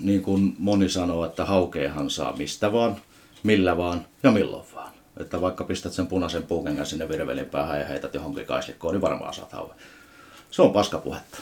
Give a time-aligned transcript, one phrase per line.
[0.00, 2.96] niin kuin moni sanoo, että haukeahan saa mistä vaan,
[3.42, 4.92] millä vaan ja milloin vaan.
[5.20, 9.34] Että vaikka pistät sen punaisen puukengan sinne virvelin päähän ja heität johonkin kaislikkoon, niin varmaan
[9.34, 9.76] saat hauen.
[10.50, 11.38] Se on paskapuhetta.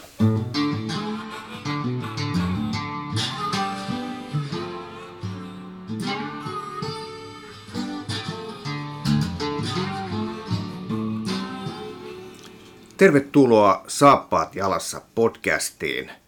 [12.97, 16.20] Tervetuloa Saappaat jalassa podcastiin.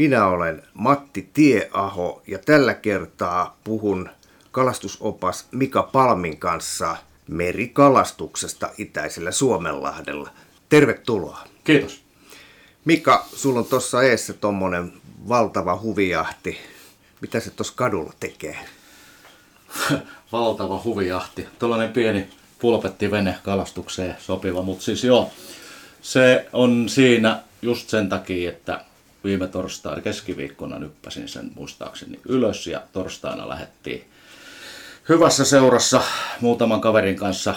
[0.00, 4.08] Minä olen Matti Tieaho ja tällä kertaa puhun
[4.50, 6.96] kalastusopas Mika Palmin kanssa
[7.28, 10.30] merikalastuksesta itäisellä Suomenlahdella.
[10.68, 11.38] Tervetuloa.
[11.64, 12.02] Kiitos.
[12.84, 14.92] Mika, sulla on tuossa eessä tuommoinen
[15.28, 16.58] valtava huvijahti.
[17.20, 18.58] Mitä se tuossa kadulla tekee?
[20.32, 21.46] Valtava huvijahti.
[21.58, 25.30] Tuollainen pieni pulpettivene kalastukseen sopiva, mutta siis joo,
[26.02, 28.84] se on siinä just sen takia, että
[29.24, 34.04] viime torstaina keskiviikkona nyppäsin sen muistaakseni ylös ja torstaina lähettiin
[35.08, 36.02] hyvässä seurassa
[36.40, 37.54] muutaman kaverin kanssa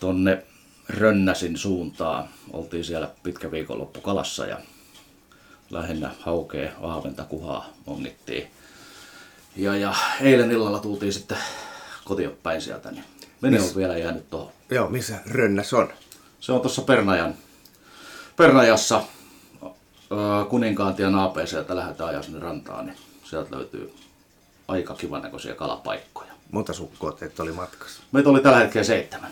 [0.00, 0.42] tonne
[0.88, 2.28] Rönnäsin suuntaan.
[2.52, 4.58] Oltiin siellä pitkä viikonloppu kalassa ja
[5.70, 8.50] lähinnä haukea, ahventa, kuhaa ongittiin.
[9.56, 11.38] Ja, ja eilen illalla tultiin sitten
[12.04, 13.04] kotiin päin sieltä, niin
[13.42, 14.52] vene on vielä jäänyt tuohon.
[14.70, 15.92] Joo, missä Rönnäs on?
[16.40, 17.34] Se on tuossa Pernajan,
[18.36, 19.02] Pernajassa
[20.48, 23.94] kuninkaantien AP sieltä lähdetään ajaa sinne rantaan, niin sieltä löytyy
[24.68, 26.32] aika kivan näköisiä kalapaikkoja.
[26.50, 28.02] Monta sukkoa teitä oli matkassa?
[28.12, 29.30] Meitä oli tällä hetkellä seitsemän.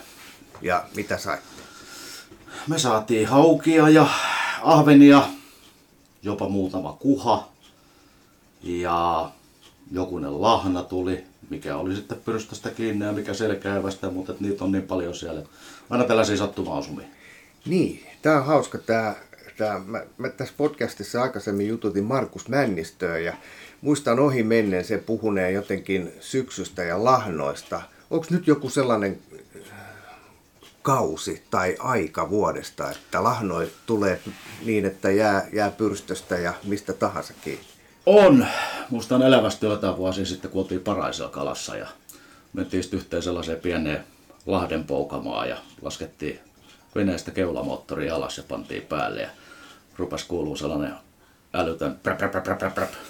[0.62, 1.62] Ja mitä saitte?
[2.68, 4.06] Me saatiin haukia ja
[4.62, 5.22] ahvenia,
[6.22, 7.48] jopa muutama kuha
[8.62, 9.30] ja
[9.92, 14.86] jokunen lahna tuli, mikä oli sitten pyrstöstä kiinni ja mikä selkäävästä, mutta niitä on niin
[14.86, 15.42] paljon siellä.
[15.90, 17.06] Aina tällaisia sattumaosumia.
[17.66, 18.78] Niin, tämä on hauska.
[18.78, 19.14] Tää,
[19.56, 23.36] tää, mä, mä tässä podcastissa aikaisemmin jututin Markus Männistöä ja
[23.80, 27.82] muistan ohi menneen se puhuneen jotenkin syksystä ja lahnoista.
[28.10, 29.18] Onko nyt joku sellainen
[29.72, 29.78] äh,
[30.82, 34.20] kausi tai aika vuodesta, että lahnoi tulee
[34.64, 37.64] niin, että jää, jää pyrstöstä ja mistä tahansa kiinni?
[38.06, 38.46] On.
[38.90, 41.86] Muistan elävästi jotain vuosia sitten, kun oltiin Paraisella kalassa ja
[42.52, 44.04] mentiin yhteen sellaiseen pieneen
[44.46, 46.40] Lahden poukamaan ja laskettiin
[46.94, 49.28] veneestä keulamoottori alas ja pantiin päälle ja
[49.96, 50.94] rupas kuuluu sellainen
[51.54, 52.22] älytön präp.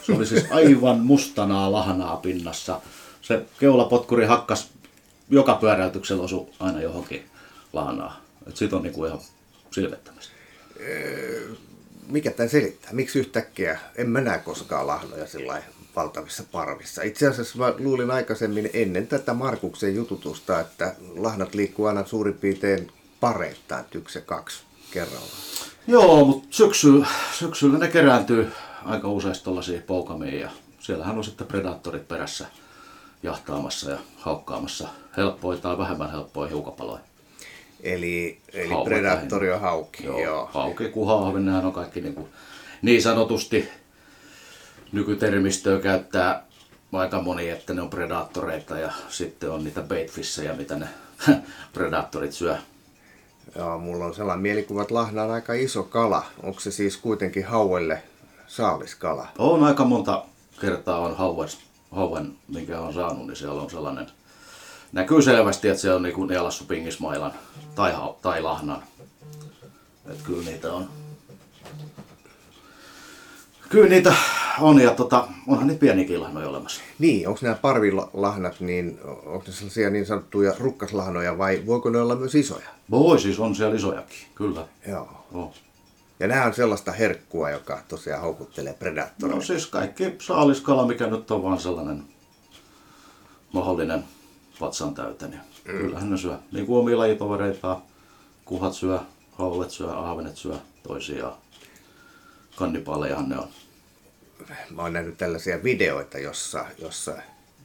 [0.03, 2.81] Se oli siis aivan mustanaa lahnaa pinnassa.
[3.22, 4.71] Se keulapotkuri hakkas
[5.31, 7.31] joka pyöräytyksellä osu aina johonkin
[7.72, 8.21] lahnaa.
[8.47, 9.21] Et sit on niinku ihan
[9.71, 10.33] silvettämistä.
[12.09, 12.93] Mikä tämän selittää?
[12.93, 15.62] Miksi yhtäkkiä en mä näe koskaan lahnoja sillä
[15.97, 17.03] valtavissa parvissa.
[17.03, 22.93] Itse asiassa mä luulin aikaisemmin ennen tätä Markuksen jututusta, että lahnat liikkuu aina suurin piirtein
[23.21, 24.62] pareittain, yksi ja kaksi
[24.94, 25.37] kerralla.
[25.87, 28.53] Joo, mutta syksyllä, syksyllä ne kerääntyy
[28.84, 30.50] aika useasti tuollaisiin poukamiin ja
[30.81, 32.47] siellähän on sitten predaattorit perässä
[33.22, 37.00] jahtaamassa ja haukkaamassa helppoja tai vähemmän helppoja hiukapaloja.
[37.83, 40.04] Eli, eli predaattori on hauki.
[40.04, 40.50] Joo, Joo.
[40.54, 42.28] hauki, kuhaahven, nehän on kaikki niin, kuin,
[42.83, 43.69] niin sanotusti
[44.93, 46.47] nykytermistöä käyttää
[46.93, 50.88] aika moni, että ne on predaattoreita ja sitten on niitä baitfissejä, mitä ne
[51.75, 52.56] predaattorit syö.
[53.56, 56.27] Joo, mulla on sellainen mielikuva, että lahna on aika iso kala.
[56.43, 58.03] Onko se siis kuitenkin hauelle
[58.47, 59.28] saaliskala?
[59.38, 60.25] On aika monta
[60.60, 61.49] kertaa on hauen,
[61.91, 64.06] hauen minkä on saanut, niin siellä on sellainen,
[64.93, 67.33] näkyy selvästi, että se on nielassu pingismailan
[67.75, 68.83] tai, tai lahnan.
[70.06, 71.03] Että kyllä niitä on.
[73.75, 74.15] Kyllä niitä
[74.61, 76.81] on ja tota, onhan niitä pieniäkin lahnoja olemassa.
[76.99, 82.17] Niin, onko nämä parvilahnat, niin onko ne sellaisia niin sanottuja rukkaslahnoja vai voiko ne olla
[82.17, 82.69] myös isoja?
[82.91, 84.67] Voi siis on siellä isojakin, kyllä.
[84.89, 85.09] Joo.
[85.33, 85.51] On.
[86.21, 89.37] Ja nämä on sellaista herkkua, joka tosiaan houkuttelee predaattoreita.
[89.37, 92.05] No siis kaikki saaliskala, mikä nyt on vaan sellainen
[93.53, 94.05] mahdollinen
[94.61, 95.79] vatsan täytä, niin mm.
[95.79, 96.39] kyllähän ne syö.
[96.53, 97.83] Niin kuin omia lajitovereitaan,
[98.45, 98.99] kuhat syö,
[99.33, 100.55] haulet syö, ahvenet syö
[100.89, 101.34] toisiaan.
[102.57, 103.49] Kannipaalejahan ne on.
[104.71, 107.13] Mä oon nähnyt tällaisia videoita, jossa, jossa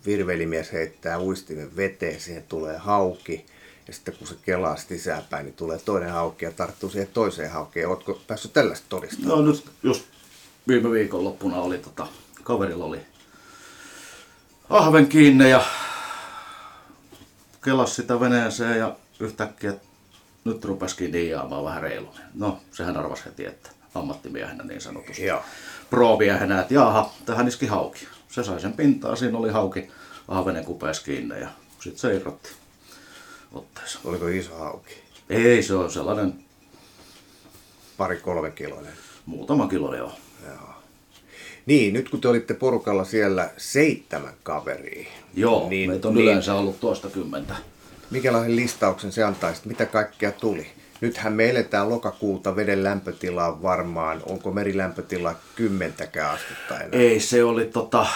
[0.06, 3.45] virvelimies heittää uistimen veteen, siihen tulee hauki.
[3.88, 7.89] Ja sitten kun se kelaa sisäänpäin, niin tulee toinen hauki ja tarttuu siihen toiseen haukeen.
[7.89, 9.45] Ootko päässyt tällaista todistamaan?
[9.45, 10.06] No nyt just
[10.68, 12.07] viime viikonloppuna oli tota,
[12.44, 13.00] kaverilla oli
[14.69, 15.65] ahven kiinni ja
[17.63, 19.74] kelas sitä veneeseen ja yhtäkkiä
[20.45, 22.24] nyt rupesikin niiaamaan vähän reilummin.
[22.33, 25.25] No, sehän arvasi heti, että ammattimiehenä niin sanotusti.
[25.25, 25.44] Joo.
[25.89, 28.07] Pro-miehenä, että jaha, tähän iski hauki.
[28.30, 29.88] Se sai sen pintaa, siinä oli hauki
[30.27, 31.47] ahvenen kupeessa kiinni ja
[31.80, 32.50] sitten se irrotti
[33.53, 34.00] otteessa.
[34.03, 34.94] Oliko iso hauki?
[35.30, 36.33] Ei, se on sellainen
[37.97, 38.94] Pari kolme kiloinen.
[39.25, 40.12] muutama kilo joo.
[40.47, 40.69] Joo.
[41.65, 45.09] Niin, nyt kun te olitte porukalla siellä seitsemän kaveria.
[45.33, 47.56] Joo, niin, meitä on niin, yleensä ollut toista kymmentä.
[48.12, 50.68] Mikälaisen listauksen se antaisi, mitä kaikkea tuli?
[51.01, 56.90] Nythän me eletään lokakuuta, veden lämpötila on varmaan, onko merilämpötila kymmentäkään astetta enää?
[56.92, 58.07] Ei, se oli tota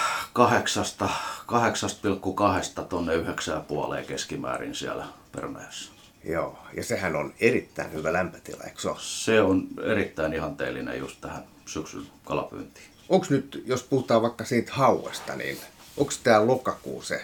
[2.79, 5.91] 8,2 tonne 9,5 keskimäärin siellä Permeessä.
[6.23, 8.97] Joo, ja sehän on erittäin hyvä lämpötila, eikö se ole?
[8.99, 12.85] Se on erittäin ihanteellinen just tähän syksyn kalapyyntiin.
[13.09, 15.57] Onko nyt, jos puhutaan vaikka siitä hauesta, niin
[15.97, 17.21] onko tämä lokakuu se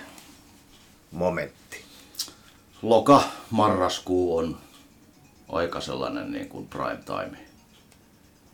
[1.11, 1.83] momentti?
[2.81, 4.57] Loka, marraskuu on
[5.49, 7.37] aika sellainen niin kuin prime time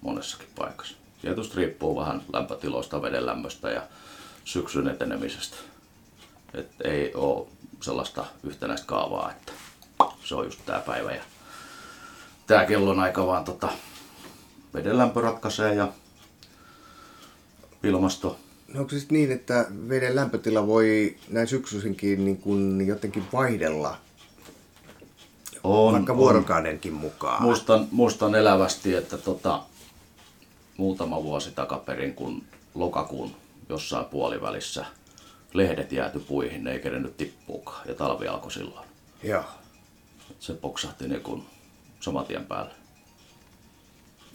[0.01, 0.95] monessakin paikassa.
[1.21, 3.81] Tietysti riippuu vähän lämpötiloista, veden lämmöstä ja
[4.43, 5.57] syksyn etenemisestä.
[6.53, 7.47] Et ei ole
[7.81, 9.51] sellaista yhtenäistä kaavaa, että
[10.23, 11.23] se on just tämä päivä ja
[12.47, 13.69] tämä kellon aika, vaan tota,
[14.73, 15.87] veden lämpö ratkaisee ja
[17.83, 18.39] ilmasto.
[18.67, 23.97] No onko siis niin, että veden lämpötila voi näin syksyisinkin niin kuin jotenkin vaihdella
[25.65, 27.41] on, vaikka vuorokaudenkin mukaan?
[27.41, 29.61] Muistan, muistan elävästi, että tota,
[30.77, 32.43] muutama vuosi takaperin, kun
[32.75, 33.35] lokakuun
[33.69, 34.85] jossain puolivälissä
[35.53, 38.87] lehdet jääty puihin, ne ei kerennyt tippuukaan ja talvi alkoi silloin.
[39.23, 39.43] Joo.
[40.39, 41.45] Se poksahti niin kuin
[41.99, 42.71] saman tien päälle.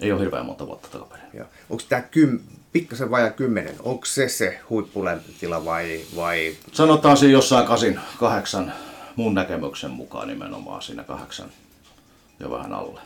[0.00, 1.26] Ei ole hirveän monta vuotta takaperin.
[1.34, 1.46] Joo.
[1.70, 2.40] Onko tämä kym,
[2.72, 6.56] pikkasen vajaa kymmenen, onko se se huippulämpötila vai, vai?
[6.72, 8.72] Sanotaan siinä jossain kasin, kahdeksan,
[9.16, 11.50] mun näkemyksen mukaan nimenomaan siinä kahdeksan
[12.40, 13.00] ja vähän alle.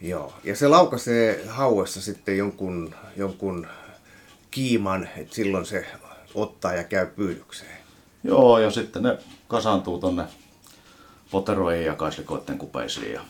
[0.00, 3.66] Joo, ja se laukaisee hauessa sitten jonkun, jonkun
[4.50, 5.86] kiiman, että silloin se
[6.34, 7.78] ottaa ja käy pyydykseen.
[8.24, 9.18] Joo, ja sitten ne
[9.48, 10.24] kasaantuu tonne
[11.30, 13.12] poteroihin ja kaislikoiden kupeisiin.
[13.12, 13.20] Ja,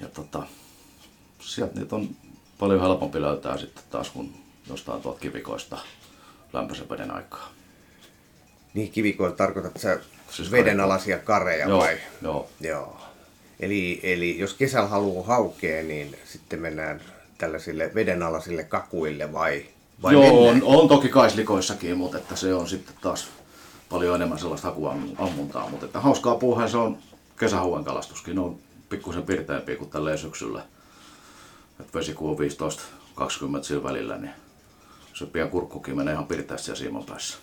[0.00, 0.42] ja tota,
[1.40, 2.08] sieltä niitä on
[2.58, 4.34] paljon helpompi löytää sitten taas kun
[4.68, 5.78] jostain tuolta kivikoista
[6.52, 7.50] lämpöisen veden aikaa.
[8.74, 10.00] Niin kivikoilla tarkoitat sä
[10.30, 11.98] siis vedenalaisia kareja joo, vai?
[12.22, 12.48] Joo.
[12.60, 12.96] joo.
[13.60, 17.00] Eli, eli jos kesällä haluaa haukea, niin sitten mennään
[17.38, 19.66] tällaisille vedenalaisille kakuille vai,
[20.02, 23.28] vai Joo, on, on, toki kaislikoissakin, mutta että se on sitten taas
[23.88, 25.68] paljon enemmän sellaista hakuammuntaa.
[25.70, 26.98] Mutta että hauskaa puuhaa se on
[27.38, 28.34] kesähauen kalastuskin.
[28.34, 28.58] Ne on
[28.88, 30.62] pikkusen pirteempiä kuin tälleen syksyllä.
[31.80, 32.36] Että vesi kun on
[33.60, 34.32] 15-20 sillä välillä, niin
[35.14, 37.38] se pian kurkkukin menee ihan pirteästi siellä siiman päässä.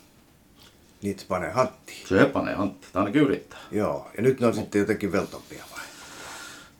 [1.03, 2.07] Niitä se panee hanttiin.
[2.07, 3.59] Se panee hanttiin, tai ainakin yrittää.
[3.71, 5.79] Joo, ja nyt ne on sitten jotenkin veltompia vai?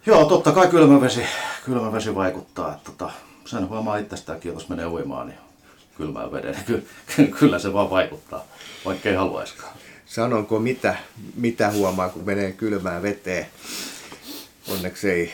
[0.06, 1.22] Joo, totta kai kylmävesi,
[1.66, 2.74] kylmävesi vaikuttaa.
[2.74, 3.12] Että tota,
[3.46, 5.40] sen huomaa itsestäänkin, jos menee uimaan, niin
[5.98, 6.56] kylmään veden.
[6.66, 6.86] Ky-
[7.40, 8.44] kyllä se vaan vaikuttaa,
[8.86, 9.74] vaikka ei haluaisikaan.
[10.06, 10.96] Sanonko mitä,
[11.36, 13.46] mitä huomaa, kun menee kylmään veteen?
[14.72, 15.32] Onneksi ei,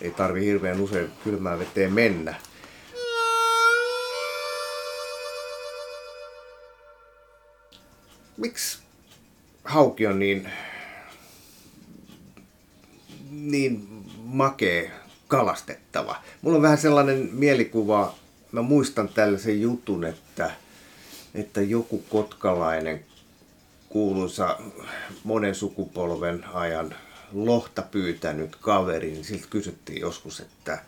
[0.00, 2.34] ei tarvi hirveän usein kylmään veteen mennä.
[8.40, 8.78] Miksi
[9.64, 10.48] hauki on niin,
[13.30, 13.88] niin
[14.24, 14.90] makee
[15.28, 16.16] kalastettava?
[16.42, 18.14] Mulla on vähän sellainen mielikuva,
[18.52, 20.50] mä muistan tällaisen jutun, että,
[21.34, 23.04] että joku kotkalainen
[23.88, 24.58] kuuluisa
[25.24, 26.94] monen sukupolven ajan
[27.32, 30.78] lohta pyytänyt kaveri, niin siltä kysyttiin joskus, että,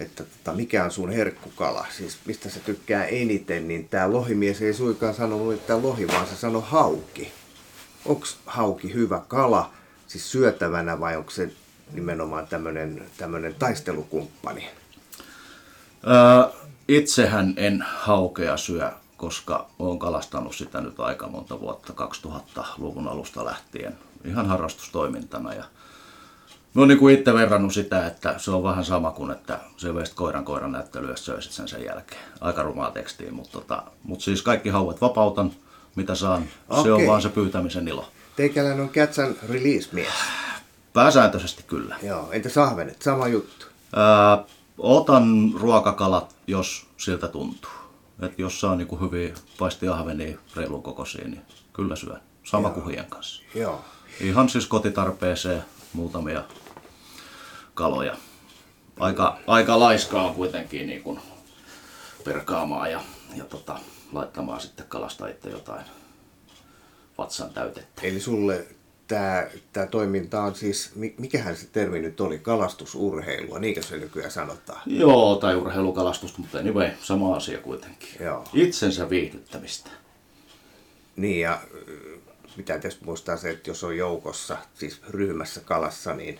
[0.00, 4.74] että tota, mikä on sun herkkukala, siis mistä se tykkää eniten, niin tämä lohimies ei
[4.74, 7.32] suinkaan sanonut, että lohi, vaan se sanoi hauki.
[8.04, 9.70] Onko hauki hyvä kala,
[10.06, 11.52] siis syötävänä vai onko se
[11.92, 12.46] nimenomaan
[13.16, 14.68] tämmöinen taistelukumppani?
[16.06, 21.92] Öö, itsehän en haukea syö, koska olen kalastanut sitä nyt aika monta vuotta,
[22.26, 25.54] 2000-luvun alusta lähtien, ihan harrastustoimintana.
[25.54, 25.64] Ja
[26.74, 29.94] Mä oon niin kuin itse verrannut sitä, että se on vähän sama kuin, että se
[29.94, 32.20] veisit koiran koiran näyttelyä söisit sen sen jälkeen.
[32.40, 35.52] Aika rumaa tekstiä, mutta, tota, mutta siis kaikki hauet vapautan,
[35.96, 36.44] mitä saan.
[36.68, 36.82] Okay.
[36.82, 38.08] Se on vaan se pyytämisen ilo.
[38.36, 40.12] Teikäläinen on catch and release mies.
[40.92, 41.96] Pääsääntöisesti kyllä.
[42.02, 43.02] Joo, entä sahvenet?
[43.02, 43.66] Sama juttu.
[43.96, 44.44] Ää,
[44.78, 47.70] otan ruokakalat, jos siltä tuntuu.
[48.22, 52.16] Et jos saa niin hyviä paistiahvenia reilun kokoisia, niin kyllä syö.
[52.44, 52.80] Sama Joo.
[52.80, 53.42] kuin kanssa.
[53.54, 53.84] Joo.
[54.20, 56.42] Ihan siis kotitarpeeseen muutamia
[57.80, 58.16] kaloja.
[58.98, 61.20] Aika, aika laiskaa kuitenkin niin kuin
[62.24, 63.00] perkaamaan ja,
[63.36, 63.78] ja tota,
[64.12, 65.84] laittamaan sitten kalasta itse jotain
[67.18, 68.02] vatsan täytettä.
[68.02, 68.66] Eli sulle
[69.08, 74.82] tämä, tämä toiminta on siis, mikähän se termi nyt oli, kalastusurheilua, niinkö se nykyään sanotaan?
[74.86, 78.08] Joo, tai urheilukalastus, mutta anyway, sama asia kuitenkin.
[78.20, 78.44] Joo.
[78.54, 79.90] Itsensä viihdyttämistä.
[81.16, 81.60] Niin ja
[82.56, 86.38] mitä tietysti muistaa se, että jos on joukossa, siis ryhmässä kalassa, niin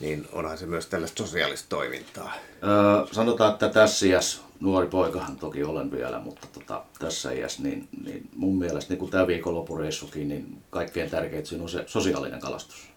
[0.00, 2.32] niin onhan se myös tällaista sosiaalista toimintaa.
[2.62, 7.88] Öö, sanotaan, että tässä iässä, nuori poikahan toki olen vielä, mutta tota, tässä iässä, niin,
[8.04, 12.88] niin mun mielestä niin kuin tämä viikonloppureissukin, niin kaikkein tärkeintä siinä on se sosiaalinen kalastus.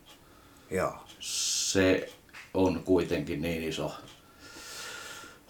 [0.71, 0.93] Joo.
[1.19, 2.13] Se
[2.53, 3.91] on kuitenkin niin iso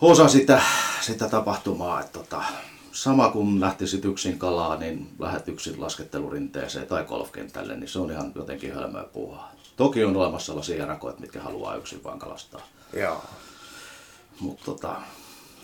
[0.02, 0.62] osa sitä,
[1.02, 2.44] sitä tapahtumaa, että tota,
[2.92, 8.32] sama kun lähtisit yksin kalaa, niin lähdet yksin laskettelurinteeseen tai golfkentälle, niin se on ihan
[8.36, 9.52] jotenkin hölmöä puuhaa.
[9.80, 12.68] Toki on olemassa sellaisia rakoja, mitkä haluaa yksin vaan kalastaa.
[12.94, 13.24] Joo.
[14.40, 14.96] Mutta tota,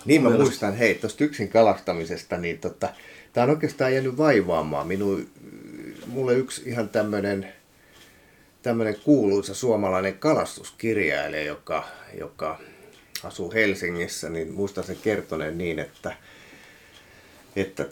[0.06, 2.90] Niin mä Mielestä- muistan, hei, tuosta yksin kalastamisesta, niin tota,
[3.34, 4.88] tää on oikeastaan jäänyt vaivaamaan.
[4.88, 5.20] Minu,
[6.08, 7.54] mulle yksi ihan tämmönen,
[8.62, 11.84] tämmönen kuuluisa suomalainen kalastuskirjailija, joka,
[12.20, 12.60] joka
[13.24, 16.16] asuu Helsingissä, niin muistan sen kertoneen niin, että
[17.56, 17.86] että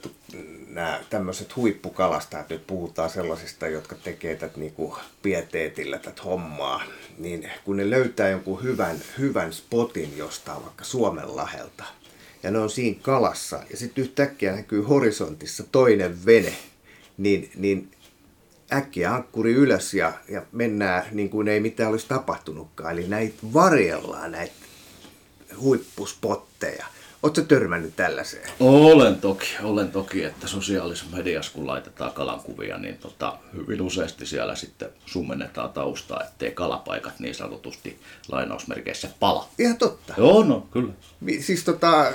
[0.68, 6.84] nämä tämmöiset huippukalastajat, nyt puhutaan sellaisista, jotka tekee tätä niinku pieteetillä tätä hommaa,
[7.18, 11.84] niin kun ne löytää jonkun hyvän, hyvän spotin jostain vaikka Suomen lahelta,
[12.44, 16.54] ja ne on siinä kalassa, ja sitten yhtäkkiä näkyy horisontissa toinen vene,
[17.18, 17.92] niin, niin
[18.74, 22.94] äkkiä ankkuri ylös ja, ja mennään niin kuin ei mitään olisi tapahtunutkaan.
[22.94, 24.54] Eli näitä varjellaan, näitä
[25.60, 26.86] huippuspotteja.
[27.24, 28.50] Oletko törmännyt tällaiseen?
[28.60, 34.56] olen toki, olen toki, että sosiaalisessa mediassa kun laitetaan kalankuvia, niin tota, hyvin useasti siellä
[34.56, 39.50] sitten summennetaan taustaa, ettei kalapaikat niin sanotusti lainausmerkeissä pala.
[39.60, 40.14] Ihan totta.
[40.18, 40.94] Joo, no kyllä.
[41.40, 42.12] Siis tota,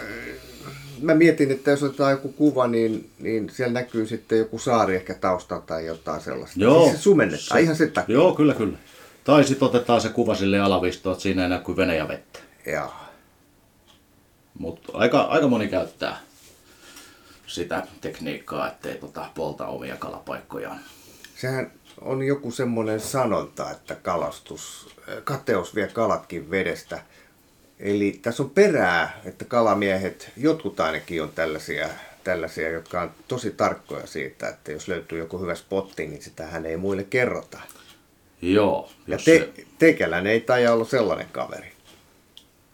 [1.00, 5.14] mä mietin, että jos otetaan joku kuva, niin, niin siellä näkyy sitten joku saari ehkä
[5.14, 6.60] taustalla tai jotain sellaista.
[6.60, 6.84] Joo.
[6.84, 8.14] Siis se sumennetaan, ihan sen takia.
[8.14, 8.78] Joo, kyllä, kyllä.
[9.24, 11.60] Tai sitten otetaan se kuva sille alavistoon, että siinä
[11.92, 12.38] ei ja vettä.
[12.66, 13.07] Joo.
[14.58, 16.20] Mutta aika, aika moni käyttää
[17.46, 20.80] sitä tekniikkaa, ettei tota, polta omia kalapaikkojaan.
[21.36, 27.02] Sehän on joku semmoinen sanonta, että kalastus, kateus vie kalatkin vedestä.
[27.80, 31.88] Eli tässä on perää, että kalamiehet, jotkut ainakin on tällaisia,
[32.24, 36.76] tällaisia, jotka on tosi tarkkoja siitä, että jos löytyy joku hyvä spotti, niin sitähän ei
[36.76, 37.58] muille kerrota.
[38.42, 41.77] Joo, Ja te, se, teikäläinen ei taida olla sellainen kaveri.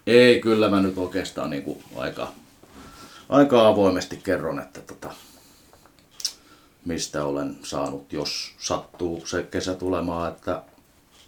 [0.06, 2.32] Ei kyllä mä nyt oikeastaan niinku aika,
[3.28, 5.12] aika avoimesti kerron, että tota,
[6.84, 10.62] mistä olen saanut, jos sattuu se kesä tulemaan, että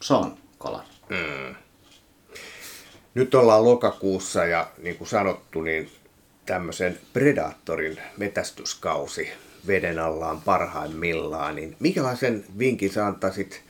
[0.00, 0.84] saan kalan.
[3.14, 5.90] Nyt ollaan lokakuussa ja niin kuin sanottu, niin
[6.46, 9.28] tämmöisen Predatorin metästyskausi
[9.66, 11.56] veden alla on parhaimmillaan.
[11.56, 13.62] Niin minkälaisen vinkin sä antaisit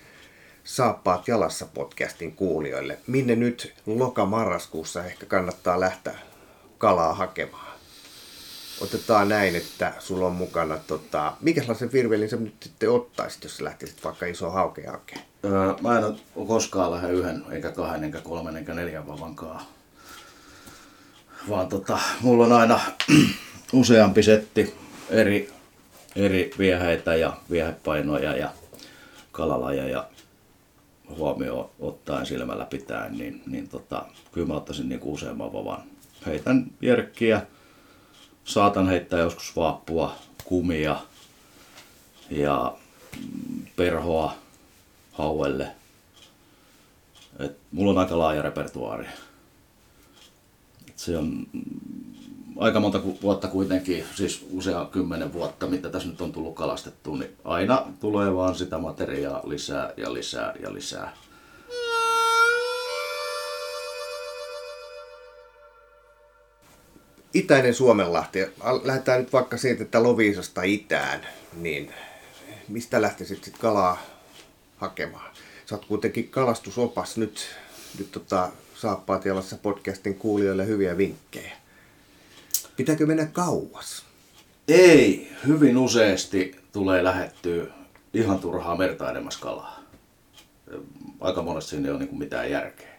[0.67, 2.99] Saappaat jalassa podcastin kuulijoille?
[3.07, 6.19] Minne nyt loka-marraskuussa ehkä kannattaa lähteä
[6.79, 7.77] kalaa hakemaan?
[8.81, 13.65] Otetaan näin, että sulla on mukana, tota, mikälaisen virvelin sä nyt sitten ottaisit, jos sä
[13.65, 15.27] lähtisit vaikka iso hauke hakemaan?
[15.45, 19.63] Öö, mä en ole koskaan lähde yhden, eikä kahden, eikä kolmen, eikä neljän vavankaan.
[21.49, 22.81] Vaan tota, mulla on aina
[23.73, 24.75] useampi setti
[25.11, 25.51] eri,
[26.17, 28.51] eri vieheitä ja viehepainoja ja
[29.33, 30.07] kalalajeja
[31.09, 35.83] huomioon ottaen silmällä pitäen, niin, niin tota, kyllä mä ottaisin niinku useamman vavan.
[36.27, 37.47] Heitän jerkkiä,
[38.45, 40.97] saatan heittää joskus vaappua, kumia
[42.31, 42.77] ja
[43.77, 44.35] perhoa
[45.13, 45.69] hauelle.
[47.39, 49.07] Et mulla on aika laaja repertuaari.
[50.89, 51.47] Et se on
[52.59, 57.37] aika monta vuotta kuitenkin, siis usea kymmenen vuotta, mitä tässä nyt on tullut kalastettua, niin
[57.45, 61.17] aina tulee vaan sitä materiaa lisää ja lisää ja lisää.
[67.35, 68.39] Itäinen Suomenlahti.
[68.83, 71.91] Lähdetään nyt vaikka siitä, että Loviisasta itään, niin
[72.69, 74.03] mistä lähtisit sit kalaa
[74.77, 75.31] hakemaan?
[75.67, 77.47] Sä oot kuitenkin kalastusopas nyt,
[77.99, 79.23] nyt tota, Saappaat
[79.63, 81.66] podcastin kuulijoille hyviä vinkkejä.
[82.76, 84.04] Pitääkö mennä kauas?
[84.68, 87.66] Ei, hyvin useasti tulee lähettyä
[88.14, 89.80] ihan turhaa merta edemmäs kalaa.
[91.21, 92.97] Aika monesti siinä ei ole niin mitään järkeä.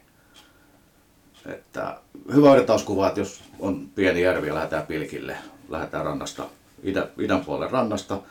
[1.46, 1.98] Että
[2.34, 5.38] hyvä vertauskuva, että jos on pieni järvi ja lähdetään pilkille,
[5.70, 6.46] lähdetään rannasta,
[6.84, 8.22] idän, idän puolen rannasta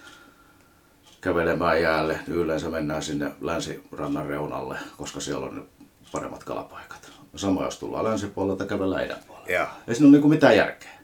[1.20, 7.10] kävelemään jäälle, niin yleensä mennään sinne länsirannan reunalle, koska siellä on nyt paremmat kalapaikat.
[7.36, 9.52] Sama jos tullaan länsipuolelta, kävellään idän puolelle.
[9.52, 9.66] Joo.
[9.88, 10.95] Ei siinä ole niinku mitään järkeä.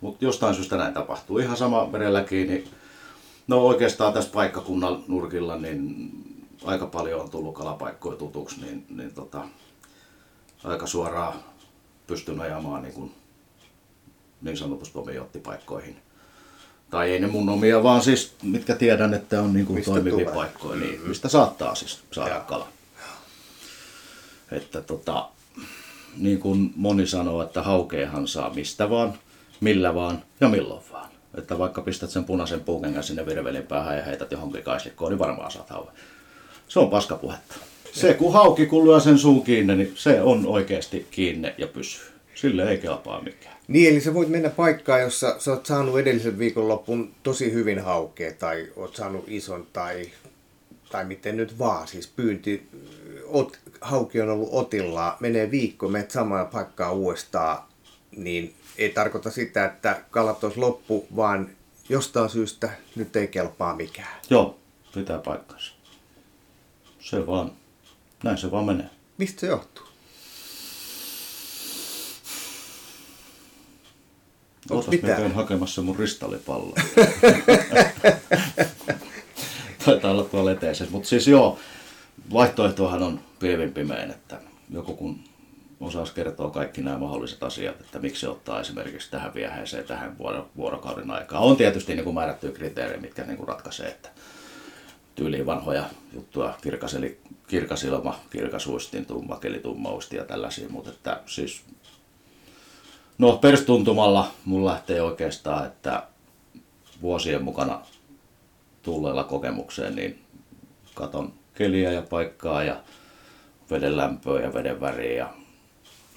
[0.00, 1.38] Mutta jostain syystä näin tapahtuu.
[1.38, 2.68] Ihan sama merelläkin, niin
[3.46, 6.10] no oikeastaan tässä paikkakunnan nurkilla niin
[6.64, 9.44] aika paljon on tullut kalapaikkoja tutuksi, niin, niin tota,
[10.64, 11.34] aika suoraan
[12.06, 13.14] pystyn ajamaan niin, kuin,
[14.42, 15.96] niin sanotusti omiin ottipaikkoihin.
[16.90, 20.34] Tai ei ne mun omia, vaan siis mitkä tiedän, että on niin kuin toimivia tulee.
[20.34, 22.68] paikkoja, niin mistä saattaa siis saada kala.
[24.52, 25.28] että tota,
[26.16, 29.18] niin kuin moni sanoo, että haukeahan saa mistä vaan,
[29.60, 31.10] millä vaan ja milloin vaan.
[31.38, 35.50] Että vaikka pistät sen punaisen puukengan sinne virvelin päähän ja heität johonkin kaislikkoon, niin varmaan
[35.50, 35.90] saat haue.
[36.68, 37.54] Se on paskapuhetta.
[37.92, 42.10] Se kun hauki kun lyö sen suun kiinni, niin se on oikeasti kiinni ja pysyy.
[42.34, 43.56] Sille ei kelpaa mikään.
[43.68, 48.32] Niin, eli sä voit mennä paikkaan, jossa sä oot saanut edellisen viikonlopun tosi hyvin haukea,
[48.38, 50.10] tai oot saanut ison, tai,
[50.90, 52.68] tai miten nyt vaan, siis pyynti,
[53.26, 57.62] ot, hauki on ollut otilla, menee viikko, menet samaan paikkaan uudestaan,
[58.16, 61.50] niin ei tarkoita sitä, että kalat olisi loppu, vaan
[61.88, 64.20] jostain syystä nyt ei kelpaa mikään.
[64.30, 64.58] Joo,
[64.94, 65.72] pitää paikkansa.
[67.00, 67.52] Se vaan,
[68.24, 68.90] näin se vaan menee.
[69.18, 69.84] Mistä se johtuu?
[74.70, 75.16] Ootas, mä mitään?
[75.16, 76.74] käyn hakemassa mun ristallipalloa.
[79.84, 80.92] Taitaa olla tuolla eteisessä.
[80.92, 81.58] Mutta siis joo,
[82.32, 85.29] vaihtoehtohan on pilvin pimein, että joku kun
[85.80, 90.48] osaisi kertoa kaikki nämä mahdolliset asiat, että miksi se ottaa esimerkiksi tähän vieheeseen tähän vuoro-
[90.56, 91.42] vuorokauden aikaan.
[91.42, 94.08] On tietysti niin kuin määrättyjä kriteerejä, mitkä niin kuin ratkaisee, että
[95.14, 95.84] tyyliin vanhoja
[96.14, 97.18] juttuja, kirkas, eli
[97.48, 101.62] kirkas ilma, kirkas uistin, tumma keli, tumma ja tällaisia, mutta että siis
[103.20, 106.02] No perstuntumalla mun lähtee oikeastaan, että
[107.02, 107.80] vuosien mukana
[108.82, 110.24] tulleella kokemukseen, niin
[110.94, 112.76] katon keliä ja paikkaa ja
[113.70, 115.34] veden lämpöä ja veden väriä ja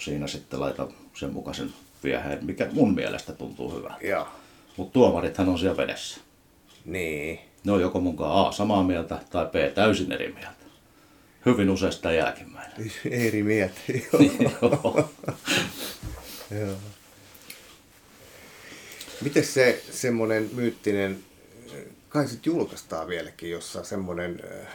[0.03, 4.07] siinä sitten laitan sen mukaisen vieheen, mikä mun mielestä tuntuu hyvältä.
[4.07, 4.27] Joo.
[4.77, 6.21] Mutta tuomarithan on siellä vedessä.
[6.85, 7.39] Niin.
[7.63, 10.63] Ne on joko munkaan A samaa mieltä tai B täysin eri mieltä.
[11.45, 12.91] Hyvin usein sitä jälkimmäinen.
[13.09, 13.81] Eri mieltä.
[14.61, 15.09] Joo.
[16.51, 16.75] Joo.
[19.23, 21.17] Miten se semmoinen myyttinen,
[22.09, 24.67] kai sit julkaistaan vieläkin jossa semmoinen äh,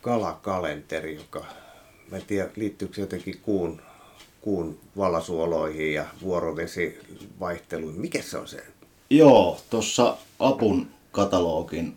[0.00, 1.44] kalakalenteri, joka,
[2.10, 3.82] mä en tiedä liittyykö se jotenkin kuun,
[4.42, 7.94] kuun valasuoloihin ja vuorovesivaihteluun.
[7.94, 8.64] Mikä se on se?
[9.10, 11.96] Joo, tuossa Apun katalogin,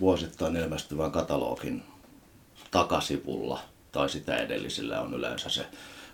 [0.00, 1.82] vuosittain ilmestyvän katalogin
[2.70, 3.60] takasivulla
[3.92, 5.66] tai sitä edellisellä on yleensä se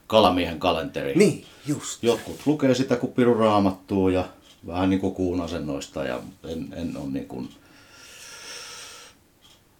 [0.06, 1.14] kalamiehen kalenteri.
[1.14, 2.02] Niin, just.
[2.02, 4.24] Jotkut lukee sitä kuin piru raamattua ja
[4.66, 7.48] vähän niin kuin kuun asennoista ja en, en ole niin kuin...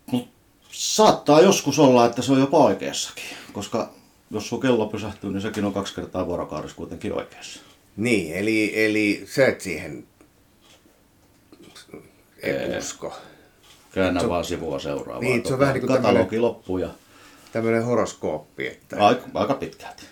[0.06, 0.28] Mut
[0.72, 3.97] saattaa joskus olla, että se on jopa oikeassakin, koska
[4.30, 7.60] jos sun kello pysähtyy, niin sekin on kaksi kertaa vuorokaudessa kuitenkin oikeassa.
[7.96, 10.04] Niin, eli, eli sä et siihen
[12.42, 13.12] et usko.
[13.92, 15.20] Käännä vaan sivua seuraavaan.
[15.20, 16.88] Niin, se on vähän niin kuin Katalogi tämmönen- loppuu ja
[17.52, 19.06] Tämmöinen horoskooppi, että...
[19.06, 20.02] aika, aika pitkälti.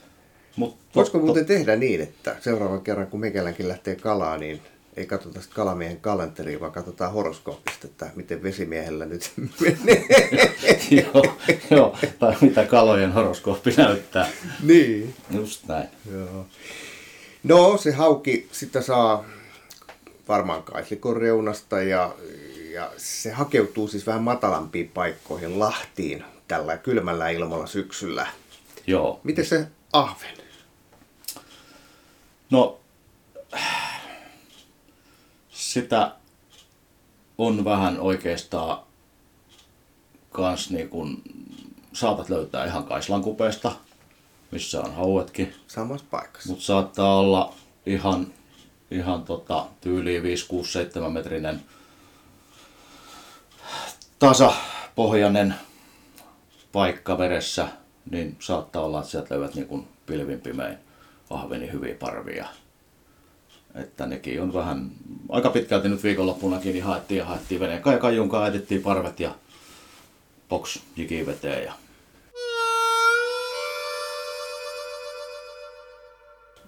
[0.56, 4.60] Mut, Voisiko muuten tehdä niin, että seuraavan kerran kun meikäläänkin lähtee kalaa, niin
[4.96, 10.04] ei katsota sitä kalamiehen kalenteria, vaan katsotaan horoskoopista, että miten vesimiehellä nyt menee.
[10.90, 11.36] joo,
[11.70, 14.28] joo, tai mitä kalojen horoskooppi näyttää.
[14.62, 15.14] niin.
[15.30, 15.88] Just näin.
[16.12, 16.46] Joo.
[17.42, 19.24] No, se hauki, sitä saa
[20.28, 22.14] varmaan kaislikon reunasta ja,
[22.72, 28.26] ja se hakeutuu siis vähän matalampiin paikkoihin Lahtiin tällä kylmällä ilmalla syksyllä.
[28.86, 29.20] Joo.
[29.24, 30.36] Miten se ahven?
[32.50, 32.80] No,
[35.72, 36.12] sitä
[37.38, 38.78] on vähän oikeastaan
[40.30, 41.22] kans niin kun
[41.92, 43.72] saatat löytää ihan Kaislan kupeesta,
[44.50, 45.54] missä on hauetkin.
[45.68, 46.48] Samassa paikassa.
[46.48, 47.54] Mutta saattaa olla
[47.86, 48.26] ihan,
[48.90, 51.62] ihan tota, tyyliin 5, 6, 7 metrinen
[54.18, 55.54] tasapohjainen
[56.72, 57.68] paikka veressä,
[58.10, 60.78] niin saattaa olla, että sieltä löydät niin pilvin pimein
[61.30, 62.48] ahveni hyviä parvia.
[63.76, 64.90] Että nekin on vähän,
[65.28, 69.34] aika pitkälti nyt viikonloppunakin niin haettiin ja haettiin veneen kai kajunkaan, edettiin parvet ja
[70.48, 71.72] box jiki veteen ja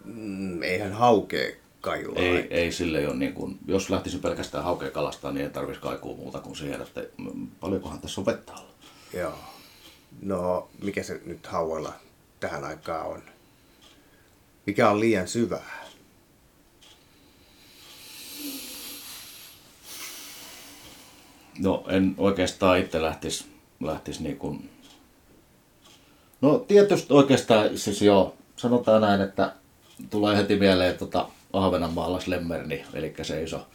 [0.05, 2.21] Mm, eihän haukea kajulla.
[2.21, 6.17] Ei, ei sille ole niin kuin, jos lähtisin pelkästään haukea kalastaa, niin ei tarvitsisi kaikua
[6.17, 7.05] muuta kuin siihen, että
[7.61, 8.71] paljonkohan tässä on vettä alla.
[9.15, 9.39] Joo.
[10.23, 11.93] No, mikä se nyt hauella
[12.41, 13.23] tähän aikaan on?
[14.67, 15.88] Mikä on liian syvää?
[21.59, 23.45] No en oikeastaan itse lähtisi,
[23.81, 24.71] lähtisi niin kuin...
[26.41, 29.53] No tietysti oikeastaan, siis joo, sanotaan näin, että
[30.11, 33.67] tulee heti mieleen tota Ahvenanmaalla Slemmerni, eli se iso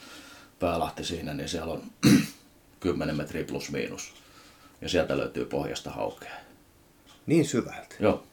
[0.59, 1.83] päälahti siinä, niin siellä on
[2.79, 4.13] 10 metriä plus miinus.
[4.81, 6.31] Ja sieltä löytyy pohjasta haukea.
[7.25, 7.95] Niin syvältä.
[7.99, 8.23] Joo,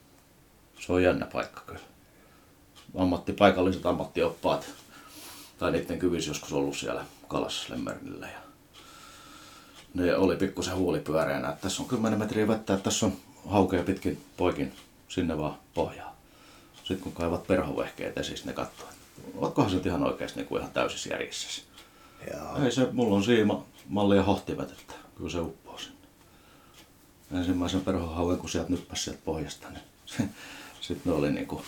[0.80, 1.80] se on jännä paikka kyllä.
[2.94, 4.66] Ammatti, paikalliset ammattioppaat,
[5.58, 8.26] tai niiden kyvis joskus ollut siellä kalassa Lemmernillä.
[8.26, 8.49] Ja
[9.94, 13.12] ne oli pikkusen huuli pyöreänä, että tässä on 10 metriä vettä, että tässä on
[13.48, 14.72] haukea pitkin poikin
[15.08, 16.12] sinne vaan pohjaan.
[16.76, 19.04] Sitten kun kaivat perhovehkeet esiin, ne katsoo, että
[19.36, 21.62] ootkohan se ihan oikeasti niin kuin ihan täysissä järjissä.
[22.32, 22.64] Joo.
[22.64, 25.96] Ei se, mulla on siima, malli ja hohtimet, että kyllä se uppoo sinne.
[27.32, 30.30] Ensimmäisen perhohauen, kun sieltä nyppäsi sieltä pohjasta, niin
[30.80, 31.62] sitten ne oli niinku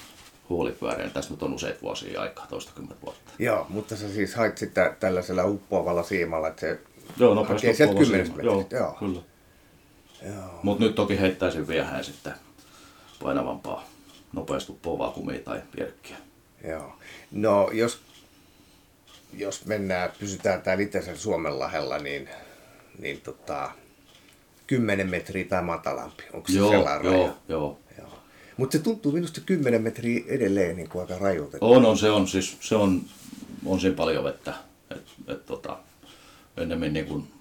[0.49, 1.11] huulipyöreän.
[1.11, 3.33] Tässä nyt on useita vuosia aikaa, toistakymmentä vuotta.
[3.39, 6.81] Joo, mutta sä siis hait sitä tällaisella uppoavalla siimalla, että se
[7.19, 8.53] Joo, nopeasti hakee sieltä uppoava kymmenestä siima.
[8.53, 8.77] metristä.
[8.77, 8.97] Joo, Joo.
[8.99, 9.21] kyllä.
[10.35, 10.61] Joo.
[10.63, 12.33] Mutta nyt toki heittäisin viehään sitten
[13.23, 13.85] painavampaa
[14.33, 16.17] nopeasti uppoavaa kumia tai pierkkiä.
[16.69, 16.93] Joo.
[17.31, 18.01] No jos,
[19.33, 22.29] jos mennään, pysytään täällä itäisen Suomenlahdella, niin,
[22.99, 23.71] niin tota,
[24.67, 26.23] 10 metriä tai matalampi.
[26.33, 27.35] Onko se Joo, sellainen joo, raja?
[27.49, 27.79] joo.
[27.99, 28.09] Joo.
[28.57, 31.59] Mutta se tuntuu minusta 10 metriä edelleen niin kuin aika rajulta.
[31.61, 33.03] On, on, se on siis, se on,
[33.67, 34.55] on siinä paljon vettä.
[34.91, 35.79] Et, et, tota,
[36.57, 37.33] ennemmin niin kuin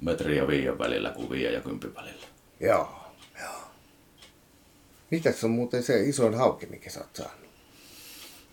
[0.00, 2.26] metri ja viien välillä kuin viien ja kympin välillä.
[2.60, 2.88] Joo.
[3.40, 3.60] Joo.
[5.10, 7.44] Mitäs on muuten se isoin hauki, mikä sä oot saanut?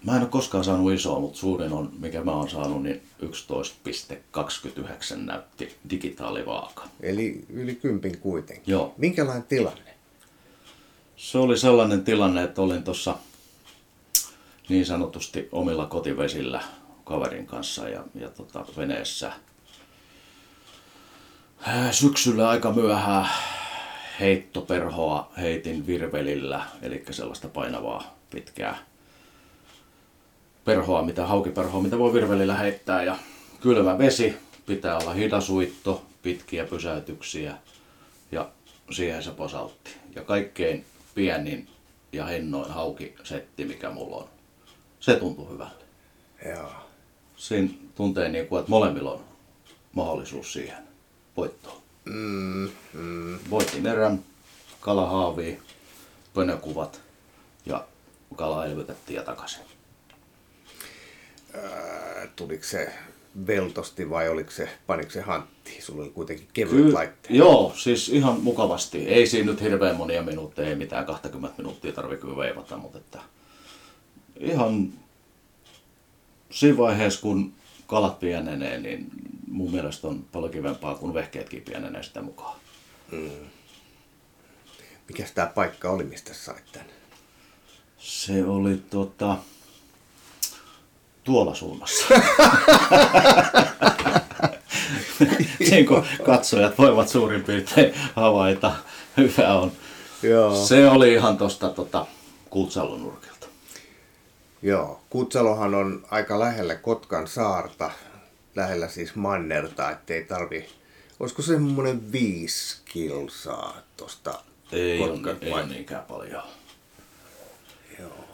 [0.06, 5.17] Mä en ole koskaan saanut isoa, mutta suurin on, mikä mä oon saanut, niin 11,29
[5.17, 6.88] näytti digitaalivaaka.
[7.00, 8.71] Eli yli kympin kuitenkin.
[8.71, 8.93] Joo.
[8.97, 9.93] Minkälainen tilanne?
[11.15, 13.17] Se oli sellainen tilanne, että olin tuossa
[14.69, 16.63] niin sanotusti omilla kotivesillä
[17.04, 19.32] kaverin kanssa ja, ja tota, veneessä.
[21.63, 23.30] Ää, Syksyllä aika myöhään
[24.19, 28.78] heittoperhoa heitin virvelillä, eli sellaista painavaa pitkää
[30.65, 33.04] perhoa, mitä haukiperhoa, mitä voi virvelillä heittää.
[33.04, 33.17] Ja
[33.62, 37.56] kylmä vesi, pitää olla hidasuitto, pitkiä pysäytyksiä
[38.32, 38.50] ja
[38.91, 39.91] siihen se posautti.
[40.15, 41.67] Ja kaikkein pienin
[42.12, 44.30] ja hennoin haukisetti, mikä mulla on,
[45.00, 45.86] se tuntui hyvälle.
[46.50, 46.71] Joo.
[47.36, 49.24] Siinä tuntee, niin kuin, että molemmilla on
[49.93, 50.91] mahdollisuus siihen
[51.38, 51.82] voittoon.
[52.06, 53.39] Mm, mm.
[53.50, 54.24] Voitin erän,
[54.80, 55.60] kala haavii,
[56.34, 57.02] pönökuvat
[57.65, 57.86] ja
[58.36, 59.62] kala elvytettiin ja takaisin.
[61.54, 62.94] Ää, tuliko se
[63.48, 65.82] veltosti vai oliko se, paniko se hantti?
[65.82, 67.36] Sulla oli kuitenkin kevyet Kyllä, laitteet.
[67.36, 69.08] joo, siis ihan mukavasti.
[69.08, 73.20] Ei siinä nyt hirveän monia minuutteja, ei mitään 20 minuuttia tarvitse kyllä veivata, mutta että
[74.39, 74.94] ihan
[76.50, 77.54] siinä vaiheessa, kun
[77.92, 79.08] kalat pienenee, niin
[79.48, 82.60] mun mielestä on paljon kivempaa, kun vehkeetkin pienenee sitä mukaan.
[85.08, 86.86] Mikäs tää paikka oli, mistä sait tän?
[87.98, 89.38] Se oli tota,
[91.24, 92.06] tuolla suunnassa.
[95.72, 98.74] niin kuin katsojat voivat suurin piirtein havaita,
[99.18, 99.72] hyvä on.
[100.24, 100.66] Joo.
[100.66, 102.06] Se oli ihan tosta tota,
[102.50, 103.31] Kultsalon nurkilta.
[104.62, 105.02] Joo.
[105.10, 107.91] Kutsalohan on aika lähellä Kotkan saarta,
[108.56, 110.69] lähellä siis mannerta, ettei tarvi...
[111.19, 116.43] Olisiko se semmoinen viisi kilsaa tosta Ei, Kotkan ole, ei vai- ole niinkään paljon.
[118.00, 118.26] Joo.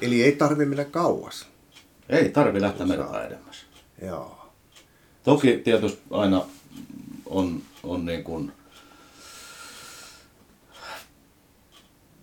[0.00, 1.46] Eli ei tarvi mennä kauas.
[2.08, 3.66] Ei tarvi lähteä mertaa edemmäs.
[4.02, 4.50] Joo.
[5.24, 6.42] Toki tietysti aina
[7.26, 8.52] on, on niin kuin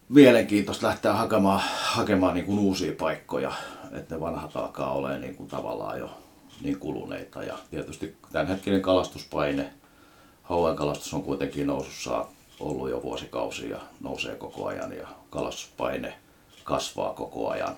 [0.09, 3.51] mielenkiintoista lähteä hakemaan, hakemaan niin kuin uusia paikkoja,
[3.91, 6.09] että ne vanhat alkaa olemaan niin kuin tavallaan jo
[6.61, 7.43] niin kuluneita.
[7.43, 9.73] Ja tietysti tämänhetkinen kalastuspaine,
[10.43, 12.25] hauen kalastus on kuitenkin nousussa
[12.59, 16.13] ollut jo vuosikausia ja nousee koko ajan ja kalastuspaine
[16.63, 17.75] kasvaa koko ajan.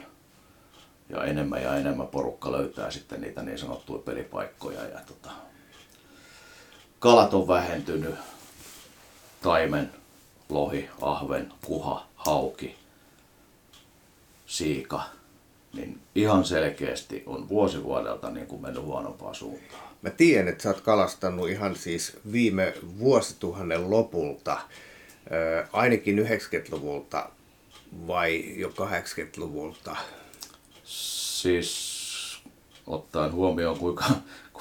[1.09, 5.29] Ja enemmän ja enemmän porukka löytää sitten niitä niin sanottuja pelipaikkoja ja tota,
[6.99, 8.15] kalat on vähentynyt.
[9.41, 9.91] Taimen,
[10.49, 12.75] lohi, ahven, kuha, hauki,
[14.45, 15.03] siika,
[15.73, 19.83] niin ihan selkeästi on vuosi vuodelta niin kuin mennyt huonompaa suuntaan.
[20.01, 24.59] Mä tiedän, että sä oot kalastanut ihan siis viime vuosituhannen lopulta,
[25.73, 27.29] ainakin 90-luvulta
[28.07, 29.95] vai jo 80-luvulta.
[30.83, 31.97] Siis
[32.87, 34.05] ottaen huomioon kuinka,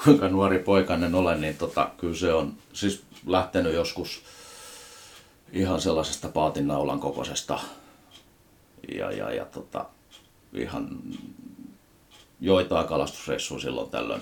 [0.03, 4.23] kuinka nuori poikainen olen, niin tota, kyllä se on siis lähtenyt joskus
[5.53, 7.59] ihan sellaisesta paatinnaulan kokoisesta
[8.95, 9.85] ja, ja, ja tota,
[10.53, 10.99] ihan
[12.39, 14.21] joitain kalastusreissuja silloin tällöin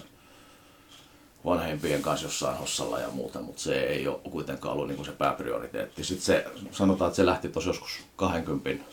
[1.45, 5.11] vanhempien kanssa jossain hossalla ja muuta, mutta se ei ole kuitenkaan ollut niin kuin se
[5.11, 6.03] pääprioriteetti.
[6.03, 8.85] Sitten se, sanotaan, että se lähti tuossa joskus 20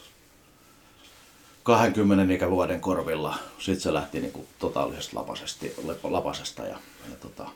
[1.62, 3.38] 20 ikävuoden korvilla.
[3.58, 6.78] Sitten se lähti niin kuin totaalisesti lapasesti, lapasesta ja,
[7.10, 7.50] ja tota,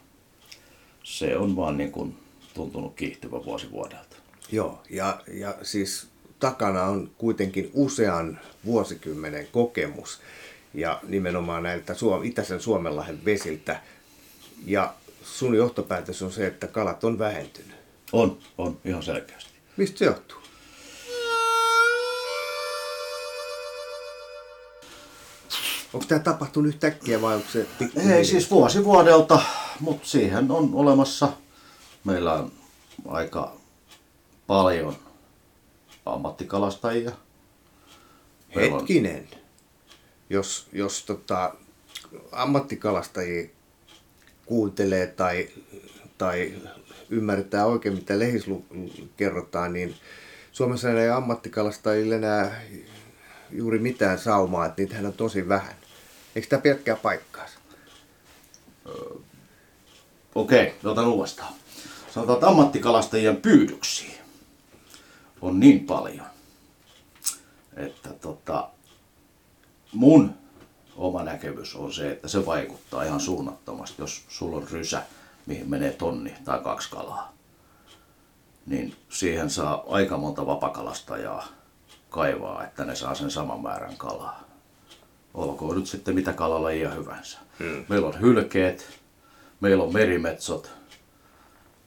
[1.03, 2.19] se on vaan niin kuin
[2.55, 4.17] tuntunut kiihtyvä vuosi vuodelta.
[4.53, 6.07] Joo, ja, ja siis
[6.41, 10.21] takana on kuitenkin usean vuosikymmenen kokemus
[10.75, 13.81] ja nimenomaan näiltä Suom- Itäisen Suomenlahden vesiltä.
[14.67, 17.77] Ja sun johtopäätös on se, että kalat on vähentynyt.
[18.13, 19.51] On, on, ihan selkeästi.
[19.77, 20.39] Mistä se johtuu?
[25.93, 27.67] Onko tämä tapahtunut yhtäkkiä vai onko se...
[27.79, 29.41] Pikku- Ei siis vuosi vuodelta,
[29.81, 31.29] mutta siihen on olemassa.
[32.05, 32.53] Meillä on
[33.09, 33.57] aika
[34.47, 34.97] paljon
[36.07, 37.13] ammattikalastajia.
[38.55, 39.29] Hetkinen.
[40.31, 41.55] Jos, jos tota,
[42.33, 43.49] ammattikalastajia
[44.47, 45.49] kuuntelee tai,
[46.19, 46.55] tai
[47.11, 48.65] ymmärtää oikein, mitä lehdislu
[49.17, 49.95] kerrotaan, niin
[50.53, 52.63] Suomessa ei ammattikalastajille enää
[53.51, 55.75] juuri mitään saumaa, että niitähän on tosi vähän.
[56.37, 57.59] Eikö tämä pelkkää paikkaansa?
[60.35, 61.55] Okei, otan uudestaan.
[62.11, 64.26] Sanotaan, että ammattikalastajien pyydyksiä
[65.47, 66.27] on niin paljon,
[67.77, 68.69] että tota,
[69.93, 70.35] mun
[70.97, 75.03] oma näkemys on se, että se vaikuttaa ihan suunnattomasti, jos sulla on rysä,
[75.47, 77.33] mihin menee tonni tai kaksi kalaa.
[78.67, 81.47] Niin siihen saa aika monta vapakalastajaa
[82.11, 84.45] kaivaa, että ne saa sen saman määrän kalaa.
[85.35, 87.39] Olkoon nyt sitten mitä kalalajia hyvänsä.
[87.59, 87.85] Hmm.
[87.89, 89.01] Meillä on hylkeet,
[89.61, 90.71] meillä on merimetsot.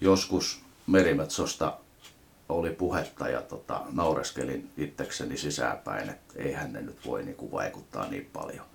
[0.01, 1.77] Joskus merimetsosta
[2.49, 8.29] oli puhetta ja tota, naureskelin itsekseni sisäänpäin, että eihän ne nyt voi niinku vaikuttaa niin
[8.33, 8.65] paljon.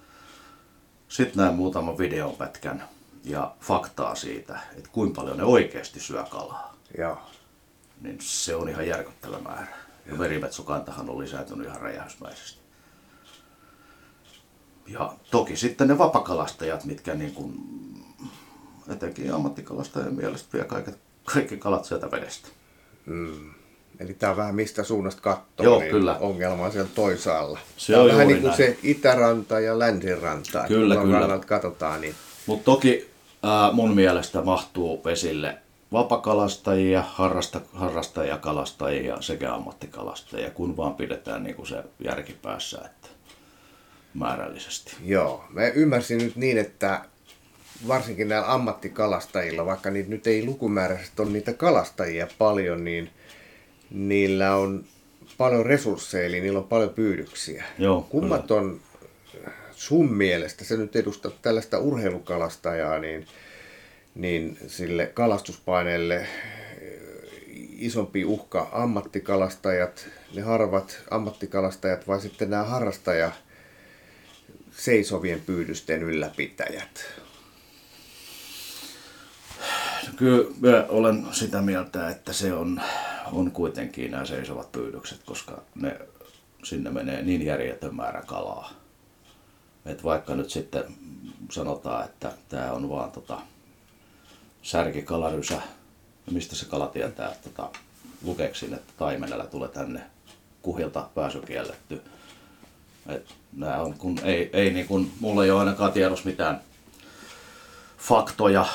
[1.09, 2.89] Sitten näin muutaman videopätkän
[3.25, 6.77] ja faktaa siitä, että kuinka paljon ne oikeasti syö kalaa.
[6.99, 7.19] Joo.
[8.01, 9.77] Niin se on ihan järkyttävä määrä.
[10.07, 12.61] Ja merimetsokantahan on lisääntynyt ihan räjähdysmäisesti.
[14.87, 17.55] Ja toki sitten ne vapakalastajat, mitkä niin kuin,
[18.89, 20.91] etenkin ammattikalastajien mielestä vie kaikki,
[21.25, 22.49] kaikki kalat sieltä vedestä.
[24.01, 26.17] Eli tämä on vähän mistä suunnasta katsoo, Joo, niin kyllä.
[26.21, 27.59] ongelma on siellä toisaalla.
[27.77, 28.57] Se Tää on vähän juuri niin kuin näin.
[28.57, 30.65] se itäranta ja länsiranta.
[30.69, 31.39] Kyllä, kun kyllä.
[31.47, 32.15] katsotaan, niin
[32.47, 33.11] Mutta toki
[33.43, 35.59] ää, mun mielestä mahtuu vesille
[35.93, 43.09] vapakalastajia, harrasta, harrastajakalastajia sekä ammattikalastajia, kun vaan pidetään niin kuin se järki päässä että
[44.15, 44.97] määrällisesti.
[45.05, 47.01] Joo, mä ymmärsin nyt niin, että
[47.89, 53.11] varsinkin näillä ammattikalastajilla, vaikka niitä nyt ei lukumääräisesti ole niitä kalastajia paljon, niin
[53.91, 54.85] niillä on
[55.39, 57.65] paljon resursseja, eli niillä on paljon pyydyksiä.
[57.79, 58.81] Joo, Kummat on
[59.73, 63.27] sun mielestä, se nyt edustat tällaista urheilukalastajaa, niin,
[64.15, 66.29] niin sille kalastuspaineelle eh,
[67.79, 73.33] isompi uhka ammattikalastajat, ne harvat ammattikalastajat vai sitten nämä harrastaja
[74.71, 77.24] seisovien pyydysten ylläpitäjät.
[80.17, 82.81] Kyllä mä olen sitä mieltä, että se on,
[83.33, 85.99] on kuitenkin nämä seisovat pyydykset, koska ne,
[86.65, 88.73] sinne menee niin järjetön määrä kalaa.
[89.87, 90.85] Et vaikka nyt sitten
[91.51, 93.41] sanotaan, että tämä on vaan tota,
[94.63, 95.55] särkikalarysä,
[96.27, 97.71] no mistä se kala tietää, että tota,
[98.23, 100.01] lukeeko sinne, että taimenellä tulee tänne
[100.63, 102.03] kuhilta pääsy kielletty.
[103.09, 106.61] Et nää on, kun ei, ei niin kun, mulla ei ole ainakaan tiedossa mitään
[107.99, 108.67] faktoja,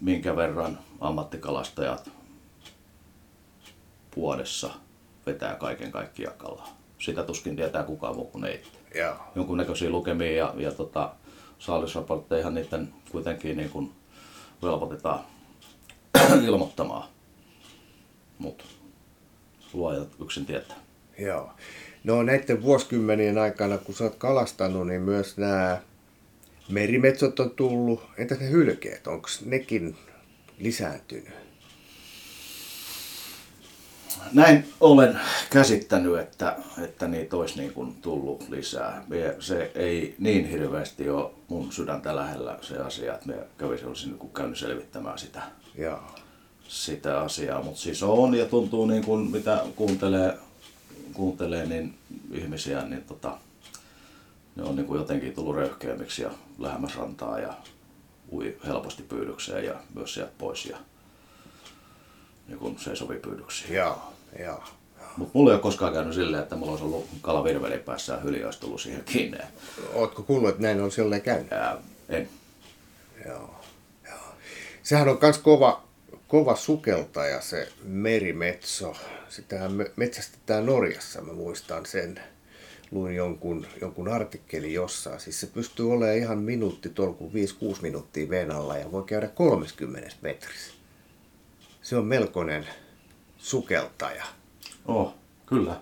[0.00, 2.10] minkä verran ammattikalastajat
[4.16, 4.70] vuodessa
[5.26, 6.76] vetää kaiken kaikkiaan kalaa.
[6.98, 8.70] Sitä tuskin tietää kukaan muu kuin itse.
[8.94, 9.14] Joo.
[9.34, 11.12] Jonkunnäköisiä lukemia ja, ja tota,
[11.58, 13.92] saalisraportteihan niiden kuitenkin niin kuin
[14.62, 15.20] velvoitetaan
[16.46, 17.08] ilmoittamaan.
[18.38, 18.64] Mutta
[19.72, 20.76] luojat yksin tietää.
[21.18, 21.50] Joo.
[22.04, 25.80] No näiden vuosikymmenien aikana, kun sä oot kalastanut, niin myös nämä
[26.70, 28.02] merimetsot on tullut.
[28.18, 29.96] Entäs ne hylkeet, onko nekin
[30.58, 31.40] lisääntynyt?
[34.32, 39.04] Näin olen käsittänyt, että, että niitä olisi niin kuin tullut lisää.
[39.40, 44.18] Se ei niin hirveästi ole mun sydäntä lähellä se asia, että me kävisin olisin niin
[44.18, 45.42] kuin käynyt selvittämään sitä,
[45.78, 46.00] Joo.
[46.68, 47.62] sitä asiaa.
[47.62, 50.34] Mutta siis on ja tuntuu niin kuin mitä kuuntelee,
[51.12, 51.94] kuuntelee niin
[52.32, 53.38] ihmisiä, niin tota,
[54.56, 57.54] ne on niin kuin jotenkin tullut röyhkeämmiksi ja lähemmäs rantaa ja
[58.32, 60.78] ui helposti pyydykseen ja myös sieltä pois ja
[62.48, 63.74] niin kuin seisovipyydyksiin.
[63.74, 64.12] Joo.
[64.38, 64.64] Joo.
[65.16, 68.20] Mutta mulla ei ole koskaan käynyt silleen, että mulla olisi ollut kala virvelin päässä ja
[68.20, 69.38] hyli olisi tullut siihen kiinni.
[69.94, 71.52] Ootko kuullut, että näin on silleen käynyt?
[71.52, 71.76] Ää,
[72.08, 72.28] en.
[73.26, 73.54] Joo.
[74.04, 74.18] Joo.
[74.82, 75.82] Sehän on myös kova,
[76.28, 78.96] kova sukeltaja se merimetso.
[79.28, 82.20] Sitähän me- metsästetään Norjassa, mä muistan sen.
[82.90, 85.20] Luin jonkun, jonkun artikkelin jossain.
[85.20, 87.34] Siis se pystyy olemaan ihan minuutti tolkun 5-6
[87.82, 90.72] minuuttia veden alla ja voi käydä 30 metrissä.
[91.82, 92.66] Se on melkoinen
[93.38, 94.24] sukeltaja.
[94.86, 95.14] Oh,
[95.46, 95.80] kyllä.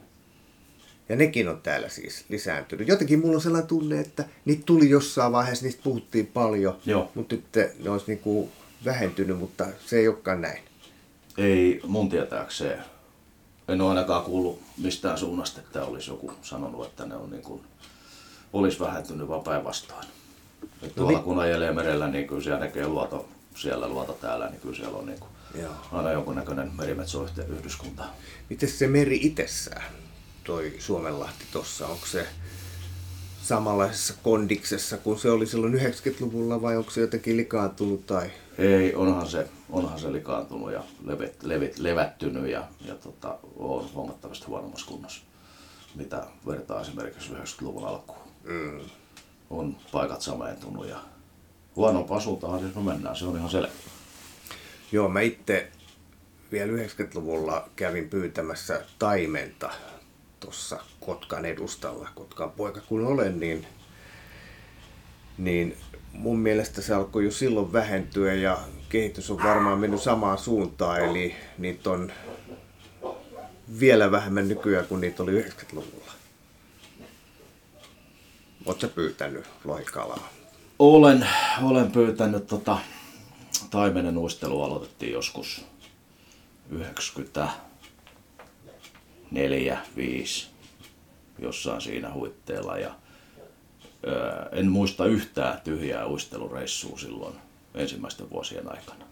[1.09, 2.89] Ja nekin on täällä siis lisääntynyt.
[2.89, 7.11] Jotenkin mulla on sellainen tunne, että niitä tuli jossain vaiheessa, niistä puhuttiin paljon, Joo.
[7.15, 7.45] mutta nyt
[7.85, 8.51] ne olisi niinku
[8.85, 10.63] vähentynyt, mutta se ei olekaan näin.
[11.39, 12.79] Ei mun tietääkseen.
[13.69, 17.63] En ole ainakaan kuullut mistään suunnasta, että olisi joku sanonut, että ne on niin kuin
[18.53, 20.07] olisi vähentynyt, vaan päinvastoin.
[20.83, 21.25] No tuolla niin.
[21.25, 25.07] kun ajelee merellä, niin kyllä siellä näkee luoto siellä, luoto täällä, niin kyllä siellä on
[25.07, 25.73] niin kuin Joo.
[25.93, 28.05] aina jonkunnäköinen merimetsoyhdyskunta.
[28.51, 29.93] Miten se meri itsessään,
[30.45, 32.27] toi Suomenlahti tuossa, onko se
[33.43, 38.07] samanlaisessa kondiksessa kuin se oli silloin 90-luvulla vai onko se jotenkin likaantunut?
[38.07, 38.31] Tai?
[38.59, 44.47] Ei, onhan se, onhan se likaantunut ja levet, levet, levättynyt ja, ja tota, on huomattavasti
[44.47, 45.25] huonommassa kunnossa,
[45.95, 48.19] mitä vertaa esimerkiksi 90-luvun alkuun.
[48.45, 48.81] Mm.
[49.51, 51.01] On paikat sameentunut ja
[51.77, 53.69] huonompaa suuntaan siis me mennään, se on ihan selvä.
[54.93, 55.71] Joo, mä itse
[56.53, 59.71] vielä 90-luvulla kävin pyytämässä taimenta
[60.41, 63.67] tuossa Kotkan edustalla, Kotkan poika kun olen, niin,
[65.39, 65.77] niin
[66.13, 71.35] mun mielestä se alkoi jo silloin vähentyä ja kehitys on varmaan mennyt samaan suuntaan, eli
[71.59, 72.13] niitä on
[73.81, 76.13] vielä vähemmän nykyään kuin niitä oli 90-luvulla.
[78.67, 80.29] Oletko pyytänyt lohikalaa?
[80.79, 81.27] Olen,
[81.63, 82.79] olen pyytänyt tota,
[83.71, 85.65] taimenen uistelu aloitettiin joskus
[86.71, 87.49] 90
[89.31, 90.47] neljä, viisi
[91.39, 92.79] jossain siinä huitteella.
[92.79, 92.95] Ja,
[94.53, 97.35] en muista yhtään tyhjää uistelureissua silloin
[97.75, 99.05] ensimmäisten vuosien aikana.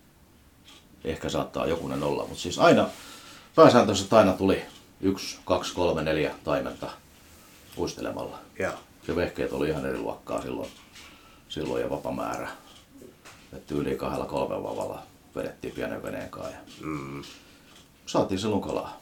[1.04, 2.88] Ehkä saattaa jokunen olla, mutta siis aina,
[3.54, 4.62] pääsääntöisesti aina tuli
[5.00, 6.90] yksi, kaksi, kolme, neljä taimenta
[7.78, 8.38] uistelemalla.
[8.58, 8.72] Ja.
[9.06, 10.70] Se vehkeet oli ihan eri luokkaa silloin,
[11.48, 12.48] silloin ja vapamäärä.
[13.52, 15.02] Että yli kahdella kolmen vavalla
[15.36, 17.22] vedettiin pienen veneen kanssa ja mm.
[18.06, 19.00] saatiin silloin kalaa.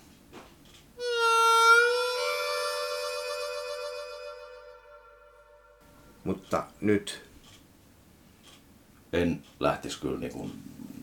[6.24, 7.22] Mutta nyt?
[9.12, 10.52] En lähtisi kyllä niin kuin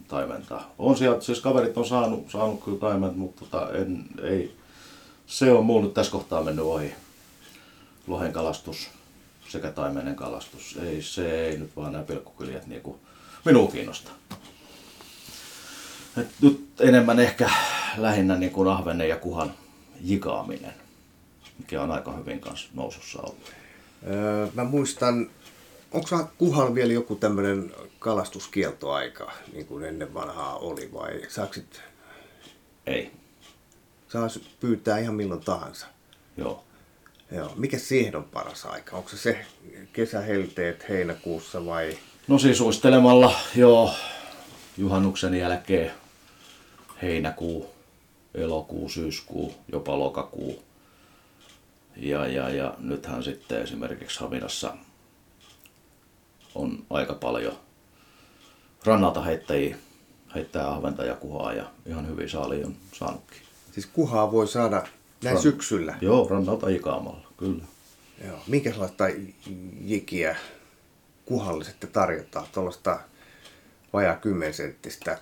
[0.07, 0.73] taimentaa.
[0.79, 4.55] On sieltä, siis kaverit on saanut, saanut kyllä taimet, mutta tota, en, ei,
[5.27, 6.93] se on mulla nyt tässä kohtaa mennyt ohi.
[8.07, 8.89] Lohen kalastus
[9.49, 10.77] sekä taimenen kalastus.
[10.83, 12.97] Ei, se ei nyt vaan nämä pilkkukyljet niin kuin
[13.45, 14.13] minua kiinnostaa.
[16.17, 17.49] Et nyt enemmän ehkä
[17.97, 19.53] lähinnä niin kuin ahvenen ja kuhan
[20.01, 20.73] jikaaminen,
[21.57, 23.51] mikä on aika hyvin kanssa nousussa ollut.
[24.07, 25.29] Öö, mä muistan,
[25.91, 31.81] onko kuhal vielä joku tämmöinen kalastuskieltoaika, niin kuin ennen vanhaa oli, vai saaksit...
[32.87, 33.11] Ei.
[34.07, 34.27] Saa
[34.59, 35.87] pyytää ihan milloin tahansa.
[36.37, 36.63] Joo.
[37.31, 37.53] Joo.
[37.55, 38.97] Mikä siihen on paras aika?
[38.97, 39.45] Onko se se
[39.93, 41.97] kesähelteet heinäkuussa vai?
[42.27, 43.93] No siis uistelemalla, joo,
[44.77, 45.91] juhannuksen jälkeen
[47.01, 47.69] heinäkuu,
[48.33, 50.63] elokuu, syyskuu, jopa lokakuu
[51.95, 54.77] ja, ja, ja nythän sitten esimerkiksi Haminassa
[56.55, 57.57] on aika paljon
[58.85, 59.77] rannalta heittäjiä,
[60.35, 63.41] heittää ahventa ja kuhaa ja ihan hyvin saali on saanutkin.
[63.71, 64.83] Siis kuhaa voi saada
[65.23, 65.43] näin Ran...
[65.43, 65.97] syksyllä?
[66.01, 67.63] Joo, rannalta ikaamalla, kyllä.
[68.27, 68.39] Joo.
[68.47, 69.05] Minkälaista
[69.81, 70.35] jikiä
[71.25, 72.47] kuhalle sitten tarjotaan?
[72.51, 72.99] Tuollaista
[73.93, 75.19] vajaa 10 senttistä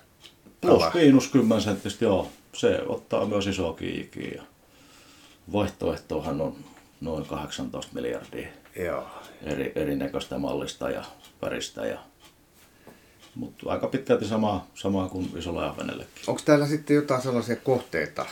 [0.60, 2.30] Plus miinus 10 senttistä, joo.
[2.52, 4.42] Se ottaa myös isoakin jikiä
[5.52, 6.56] vaihtoehtohan on
[7.00, 9.08] noin 18 miljardia Joo.
[9.42, 11.04] Eri, erinäköistä mallista ja
[11.42, 11.86] väristä.
[11.86, 11.98] Ja,
[13.34, 16.22] mutta aika pitkälti samaa, samaa kuin isolla ahvenellekin.
[16.26, 18.26] Onko täällä sitten jotain sellaisia kohteita?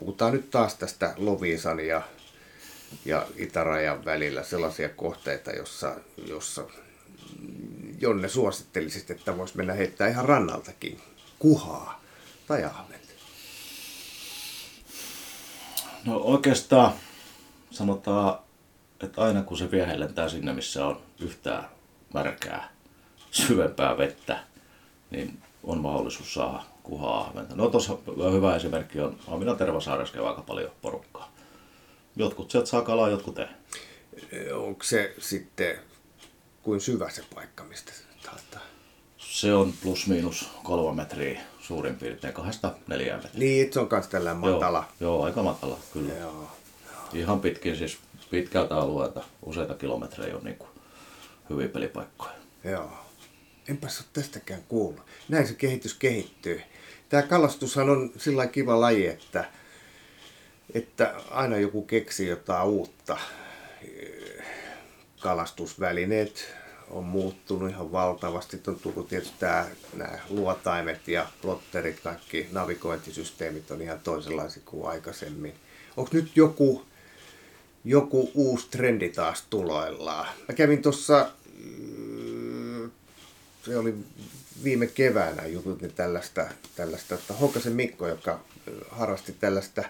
[0.00, 2.02] Puhutaan nyt taas tästä Loviisan ja,
[3.04, 5.96] ja itärajan välillä sellaisia kohteita, jossa,
[6.26, 6.64] jossa
[8.00, 11.00] Jonne suosittelisit, että voisi mennä heittää ihan rannaltakin
[11.38, 12.00] kuhaa
[12.46, 13.07] tai ahven.
[16.04, 16.92] No oikeastaan
[17.70, 18.38] sanotaan,
[19.00, 21.68] että aina kun se viehe lentää sinne, missä on yhtään
[22.14, 22.68] märkää,
[23.30, 24.40] syvempää vettä,
[25.10, 27.56] niin on mahdollisuus saada kuhaa ahventa.
[27.56, 27.98] No tuossa
[28.32, 31.32] hyvä esimerkki on Hamina Tervasaaressa aika paljon porukkaa.
[32.16, 34.52] Jotkut sieltä saa kalaa, jotkut ei.
[34.52, 35.78] Onko se sitten
[36.62, 38.60] kuin syvä se paikka, mistä se saattaa?
[39.18, 43.40] Se on plus miinus kolme metriä suurin piirtein kahdesta neljään metriä.
[43.40, 44.88] Niin, se on myös tällä matala.
[45.00, 46.12] Joo, joo, aika matala, kyllä.
[46.12, 46.50] Joo, joo.
[47.12, 47.98] Ihan pitkin siis
[48.30, 50.70] pitkältä alueelta, useita kilometrejä on niin kuin
[51.50, 52.32] hyviä pelipaikkoja.
[52.64, 52.90] Joo.
[53.68, 55.02] Enpäs ole tästäkään kuullut.
[55.28, 56.62] Näin se kehitys kehittyy.
[57.08, 59.44] Tämä kalastushan on sillä kiva laji, että,
[60.74, 63.18] että aina joku keksii jotain uutta.
[65.20, 66.54] Kalastusvälineet,
[66.90, 68.60] on muuttunut ihan valtavasti.
[68.66, 75.54] On tullut tietysti tämä, nämä luotaimet ja plotterit, kaikki navigointisysteemit on ihan toisenlaisia kuin aikaisemmin.
[75.96, 76.84] Onko nyt joku,
[77.84, 80.28] joku uusi trendi taas tuloillaan?
[80.48, 81.30] Mä kävin tuossa,
[81.78, 82.90] mm,
[83.62, 83.94] se oli
[84.64, 88.40] viime keväänä jututin tällaista, tällaista että Hokasen Mikko, joka
[88.90, 89.82] harrasti tällaista,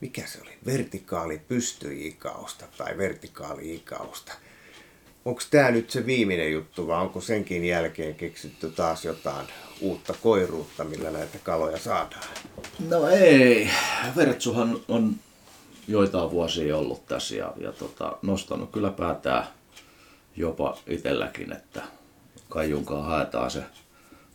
[0.00, 4.32] mikä se oli, vertikaali pystyikausta tai vertikaali-ikausta
[5.24, 9.46] onko tämä nyt se viimeinen juttu vai onko senkin jälkeen keksitty taas jotain
[9.80, 12.22] uutta koiruutta, millä näitä kaloja saadaan?
[12.88, 13.70] No ei.
[14.16, 15.14] Vertsuhan on
[15.88, 19.46] joitain vuosia ollut tässä ja, ja tota, nostanut kyllä päätään
[20.36, 21.82] jopa itselläkin, että
[22.48, 23.62] kaijunkaan haetaan se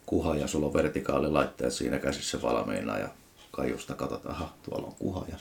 [0.05, 3.09] kuha ja sulla on vertikaalilaitteet siinä käsissä valmiina ja
[3.51, 5.37] kaiusta katsotaan, aha, tuolla on kuha ja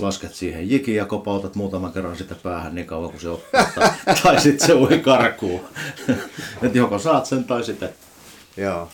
[0.00, 4.40] lasket siihen jikin ja kopautat muutaman kerran sitä päähän niin kauan kuin se ottaa, tai,
[4.40, 5.64] sitten se ui karkuun.
[6.62, 7.88] Et joko saat sen tai sitten.
[8.56, 8.88] Joo.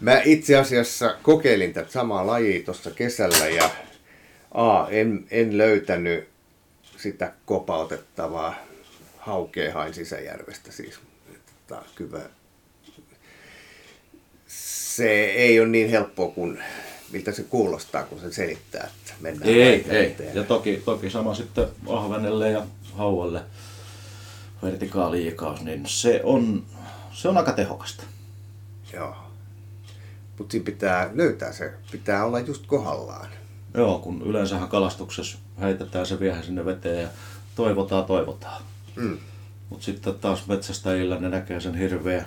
[0.00, 3.70] Mä itse asiassa kokeilin tätä samaa lajia tuossa kesällä ja
[4.54, 6.28] A, en, en löytänyt
[6.96, 8.54] sitä kopautettavaa
[9.18, 11.00] haukea hain sisäjärvestä siis.
[11.66, 12.20] Tota, kyllä
[14.46, 16.58] se ei ole niin helppoa kuin
[17.12, 20.16] miltä se kuulostaa, kun se selittää, että mennään Ei, ei.
[20.34, 23.42] Ja toki, toki sama sitten ahvenelle ja haualle
[24.62, 26.64] vertikaaliikaus, niin se on,
[27.12, 28.04] se on aika tehokasta.
[28.92, 29.16] Joo.
[30.38, 33.28] Mutta siinä pitää löytää se, pitää olla just kohdallaan.
[33.74, 37.08] Joo, kun yleensähän kalastuksessa heitetään se viehe sinne veteen ja
[37.56, 38.62] toivotaan, toivotaan.
[38.96, 39.18] Mm.
[39.70, 42.24] Mutta sitten taas metsästäjillä ne näkee sen hirveä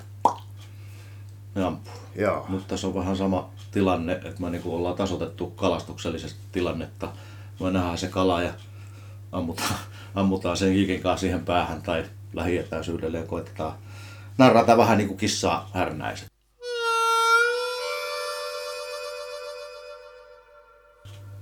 [1.58, 1.94] ne ampuu.
[2.16, 2.46] Joo.
[2.50, 7.10] Mutta tässä on vähän sama tilanne, että me niinku ollaan tasotettu kalastuksellisesti tilannetta.
[7.60, 8.54] Me nähdään se kala ja
[9.32, 9.76] ammutaan,
[10.16, 13.74] ammutaan sen jikin kanssa siihen päähän tai lähietäisyydelle ja koitetaan
[14.38, 16.28] narrata vähän niin kuin kissaa härnäiset.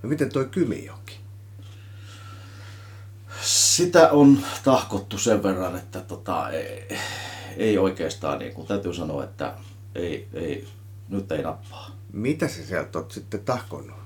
[0.04, 1.20] No miten toi Kymijoki?
[3.42, 6.98] Sitä on tahkottu sen verran, että tota, ei,
[7.58, 9.54] ei oikeastaan, niin kuin täytyy sanoa, että
[9.96, 10.68] ei, ei,
[11.10, 11.92] nyt ei nappaa.
[12.14, 13.98] Mitä sä sieltä oot sitten tahkonnut?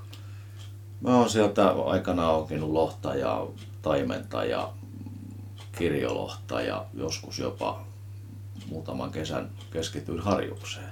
[1.01, 3.47] Mä oon sieltä aikana onkinut lohta ja
[3.81, 4.73] taimenta ja
[5.77, 7.83] kirjolohta ja joskus jopa
[8.69, 10.91] muutaman kesän keskityin harjukseen.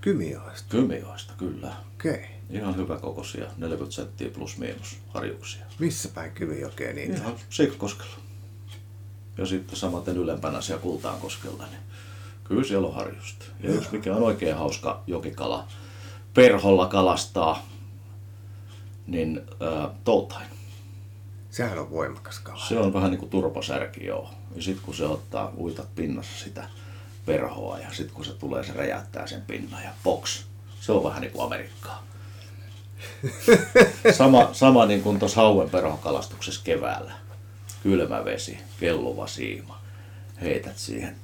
[0.00, 0.68] Kymijoesta.
[0.68, 1.72] Kymioista, kyllä.
[1.94, 2.12] Okei.
[2.12, 2.24] Okay.
[2.50, 5.66] Ihan hyvä kokoisia, 40 senttiä plus miinus harjuksia.
[5.78, 7.16] Missä päin Kymijokea niitä?
[7.16, 8.16] Ihan Siikkokoskella.
[9.38, 11.89] Ja sitten samaten ylempänä siellä Kultaankoskella, niin
[12.50, 13.44] kyllä siellä on harjusta.
[13.62, 15.66] Ja yksi mikä on oikein hauska jokikala,
[16.34, 17.66] perholla kalastaa,
[19.06, 20.46] niin äh, toutain.
[21.50, 22.66] Sehän on voimakas kala.
[22.66, 24.30] Se on vähän niin kuin turposärki, joo.
[24.56, 26.68] Ja sitten kun se ottaa, uitat pinnassa sitä
[27.26, 30.44] perhoa ja sitten kun se tulee, se räjäyttää sen pinnan ja box.
[30.80, 32.02] Se on vähän niin kuin Amerikkaa.
[34.18, 37.12] Sama, sama niin kuin tuossa hauen perhokalastuksessa keväällä.
[37.82, 39.80] Kylmä vesi, kelluva siima.
[40.40, 41.16] Heität siihen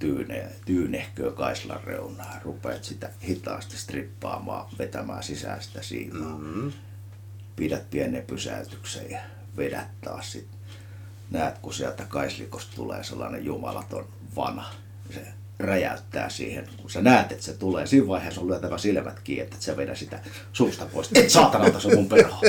[0.00, 2.40] tyyne, tyynehköä kaislan reunaa.
[2.44, 6.38] Rupeat sitä hitaasti strippaamaan, vetämään sisään sitä siimaa.
[6.38, 6.72] Mm-hmm.
[7.56, 9.20] Pidät pienen pysäytyksen ja
[9.56, 10.46] vedät taas sit.
[11.30, 14.64] Näet, kun sieltä kaislikosta tulee sellainen jumalaton vana.
[15.14, 15.26] Se
[15.58, 16.68] räjäyttää siihen.
[16.82, 19.94] Kun sä näet, että se tulee, siinä vaiheessa on lyötävä silmät kiinni, että sä vedä
[19.94, 20.20] sitä
[20.52, 21.10] suusta pois.
[21.14, 22.42] Et saatanalta se mun perho.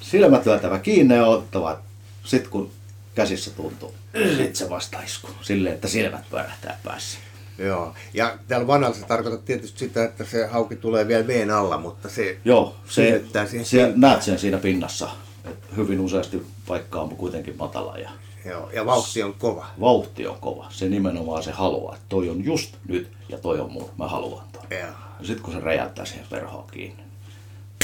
[0.00, 1.80] Silmät lyötävä kiinni ja ottava.
[2.24, 2.70] Sitten kun
[3.14, 3.94] käsissä tuntuu,
[4.36, 5.28] sit se vasta isku.
[5.42, 7.18] Silleen, että silmät pyörähtää päässä.
[7.58, 7.94] Joo.
[8.14, 12.08] Ja täällä vanhalla se tarkoittaa tietysti sitä, että se hauki tulee vielä veen alla, mutta
[12.08, 14.00] se Joo, se, siihen se pintaan.
[14.00, 15.08] näet sen siinä pinnassa.
[15.50, 18.10] Et hyvin useasti paikka on kuitenkin matala ja
[18.44, 18.70] Joo.
[18.70, 19.66] Ja vauhti on kova.
[19.80, 20.66] vauhti on kova.
[20.70, 24.44] Se nimenomaan se haluaa, että toi on just nyt ja toi on mun, mä haluan
[24.52, 24.62] ton.
[24.70, 24.80] Joo.
[25.20, 27.02] Ja sitten kun se räjäyttää siihen perhoon kiinni,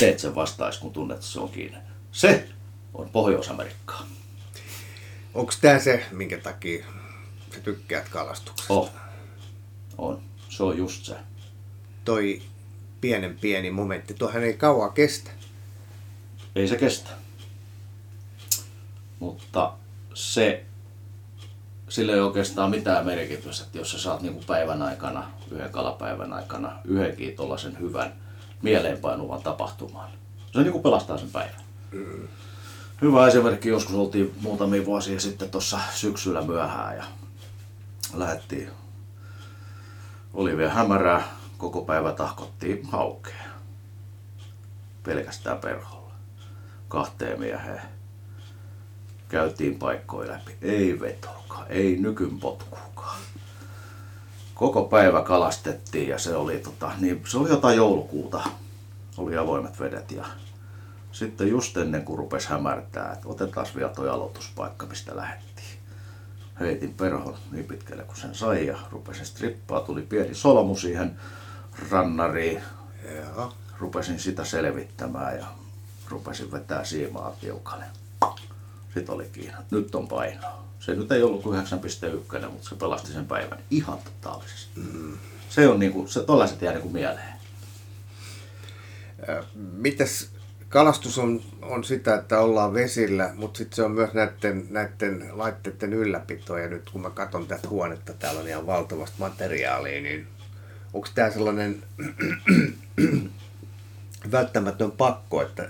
[0.01, 1.79] teet sen vastais, kun tunnet, että se on kiinni.
[2.13, 2.49] Se
[2.95, 4.07] on Pohjois-Amerikkaa.
[5.35, 6.87] Onko tämä se, minkä takia
[7.55, 8.75] sä tykkäät kalastuksesta?
[8.75, 8.91] Oh.
[9.99, 10.23] On.
[10.49, 11.17] Se on just se.
[12.05, 12.43] Toi
[13.01, 15.31] pienen pieni momentti, tuohan ei kauan kestä.
[16.57, 17.11] Ei se kestä.
[19.19, 19.73] Mutta
[20.15, 20.65] se,
[21.89, 26.79] sillä ei oikeastaan mitään merkitystä, että jos sä saat niinku päivän aikana, yhden kalapäivän aikana,
[26.85, 28.13] yhdenkin tuollaisen hyvän
[28.63, 30.11] mieleenpainuvan tapahtuman.
[30.53, 31.61] Se niinku pelastaa sen päivän.
[33.03, 37.05] Hyvä esimerkki, joskus oltiin muutamia vuosia sitten tuossa syksyllä myöhään ja
[38.15, 38.71] lähdettiin,
[40.35, 41.29] oli vielä hämärää,
[41.59, 43.45] koko päivä tahkottiin haukea.
[45.03, 46.13] Pelkästään perholla.
[46.89, 47.83] Kahteen mieheen.
[49.29, 50.57] Käytiin paikkoja läpi.
[50.63, 53.21] Ei vetoakaan, ei nykyn potkuukaan.
[54.55, 58.43] Koko päivä kalastettiin ja se oli, tota, niin, se oli jotain joulukuuta.
[59.19, 60.27] Oli avoimet vedet ja
[61.13, 65.51] sitten just ennen kuin rupesi hämärtää, että otetaan vielä toi aloituspaikka, mistä lähdettiin.
[66.61, 69.81] Heitin perhon niin pitkälle kuin sen sai ja rupesin strippaa.
[69.81, 71.17] Tuli pieni solmu siihen
[71.91, 72.63] rannariin.
[73.17, 73.53] Joo.
[73.79, 75.47] Rupesin sitä selvittämään ja
[76.09, 77.85] rupesin vetää siimaa tiukalle.
[78.95, 79.57] Sitten oli Kiina.
[79.71, 80.65] Nyt on painoa.
[80.81, 84.81] Se nyt ei ollut kuin 9,1, mutta se pelasti sen päivän ihan totaalisesti.
[84.81, 85.19] Mm.
[85.49, 87.35] Se on niinku, se tollaiset jää niinku mieleen.
[89.55, 90.31] Mitäs
[90.71, 95.93] kalastus on, on sitä, että ollaan vesillä, mutta sitten se on myös näiden, näiden laitteiden
[95.93, 96.59] ylläpito.
[96.59, 100.27] Ja nyt kun mä katson tätä huonetta, täällä on ihan valtavasti materiaalia, niin
[100.95, 101.83] onko tämä sellainen
[104.33, 105.69] välttämätön pakko, että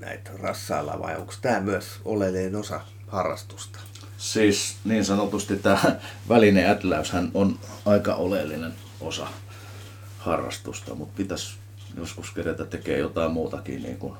[0.00, 3.78] näitä rassailla vai onko tämä myös oleellinen osa harrastusta?
[4.18, 5.96] Siis niin sanotusti tämä
[6.28, 9.26] välineätläyshän on aika oleellinen osa
[10.18, 11.59] harrastusta, mutta pitäisi
[12.00, 14.14] joskus kerätä tekee jotain muutakin niin kuin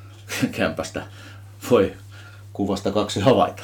[0.56, 1.06] kämpästä
[1.70, 1.96] voi
[2.52, 3.62] kuvasta kaksi havaita.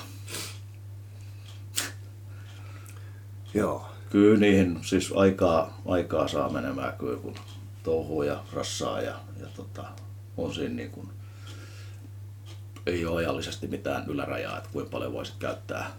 [3.54, 3.88] Joo.
[4.10, 7.34] Kyllä niihin siis aikaa, aikaa saa menemään kyllä kun
[7.82, 9.84] touhuu ja rassaa ja, ja tota,
[10.36, 11.08] on siinä niin kuin,
[12.86, 15.90] ei ole ajallisesti mitään ylärajaa, että kuinka paljon voisit käyttää,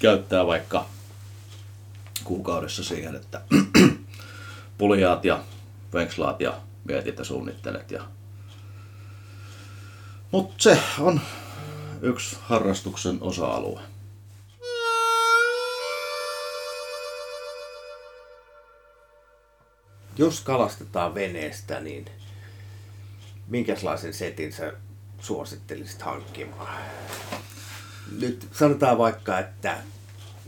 [0.00, 0.86] käyttää vaikka
[2.24, 3.40] kuukaudessa siihen, että
[4.78, 5.44] puljaat ja
[5.92, 7.90] venkslaat ja mietit ja suunnittelet.
[7.90, 8.04] Ja...
[10.30, 11.20] Mutta se on
[12.02, 13.80] yksi harrastuksen osa-alue.
[20.18, 22.04] Jos kalastetaan veneestä, niin
[23.48, 24.72] minkälaisen setin sä
[25.20, 26.82] suosittelisit hankkimaan?
[28.20, 29.78] Nyt sanotaan vaikka, että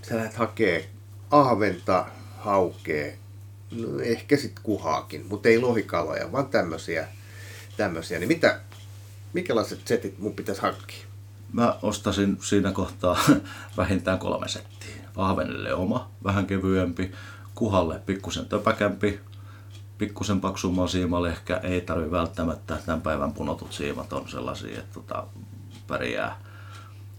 [0.08, 0.90] sä lähdet hakee
[1.30, 2.06] ahventa,
[2.38, 3.12] haukea,
[4.02, 7.08] ehkä sitten kuhaakin, mutta ei lohikaloja, vaan tämmöisiä.
[7.76, 8.18] tämmöisiä.
[8.18, 8.60] Niin mitä,
[9.32, 11.06] minkälaiset setit mun pitäisi hankkia?
[11.52, 13.18] Mä ostasin siinä kohtaa
[13.76, 14.94] vähintään kolme settiä.
[15.16, 17.12] Ahvenelle oma, vähän kevyempi,
[17.54, 19.20] kuhalle pikkusen töpäkämpi,
[19.98, 25.26] pikkusen paksumman siimalehkä, ei tarvi välttämättä, tämän päivän punotut siimat on sellaisia, että tota,
[25.86, 26.40] pärjää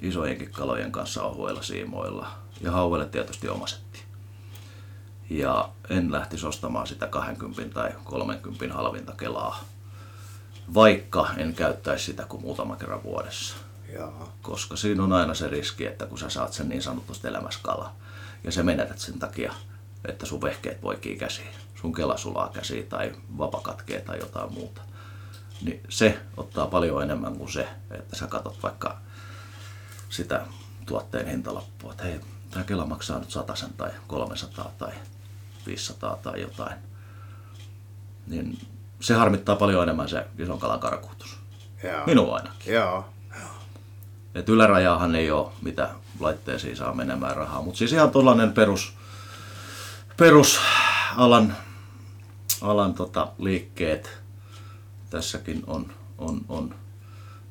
[0.02, 2.28] isojenkin kalojen kanssa ohuilla siimoilla.
[2.62, 3.83] Ja hauvelle tietysti oma setti.
[5.34, 9.64] Ja en lähtisi ostamaan sitä 20 tai 30 halvinta kelaa,
[10.74, 13.56] vaikka en käyttäisi sitä kuin muutama kerran vuodessa.
[13.94, 14.30] Joo.
[14.42, 17.92] Koska siinä on aina se riski, että kun sä saat sen niin sanotusti elämässä kala,
[18.44, 19.54] ja se menetät sen takia,
[20.06, 24.82] että sun vehkeet poikii käsiin, sun kela sulaa käsiin tai vapa katkee tai jotain muuta.
[25.62, 28.98] Niin se ottaa paljon enemmän kuin se, että sä katot vaikka
[30.10, 30.46] sitä
[30.86, 32.20] tuotteen hintalappua, että hei,
[32.52, 34.94] tämä kela maksaa nyt sen tai 300 tai
[35.66, 36.78] 500 tai jotain.
[38.28, 38.58] Niin
[39.00, 41.38] se harmittaa paljon enemmän se ison kalan karkuutus.
[41.84, 42.06] Joo.
[42.06, 42.74] Minua ainakin.
[42.74, 43.06] Joo.
[44.36, 45.90] Et ylärajaahan ei ole, mitä
[46.20, 47.62] laitteisiin saa menemään rahaa.
[47.62, 48.94] Mutta siis ihan tuollainen perus,
[50.18, 51.58] perusalan
[52.62, 54.24] alan tota, liikkeet
[55.10, 56.76] tässäkin on, on, on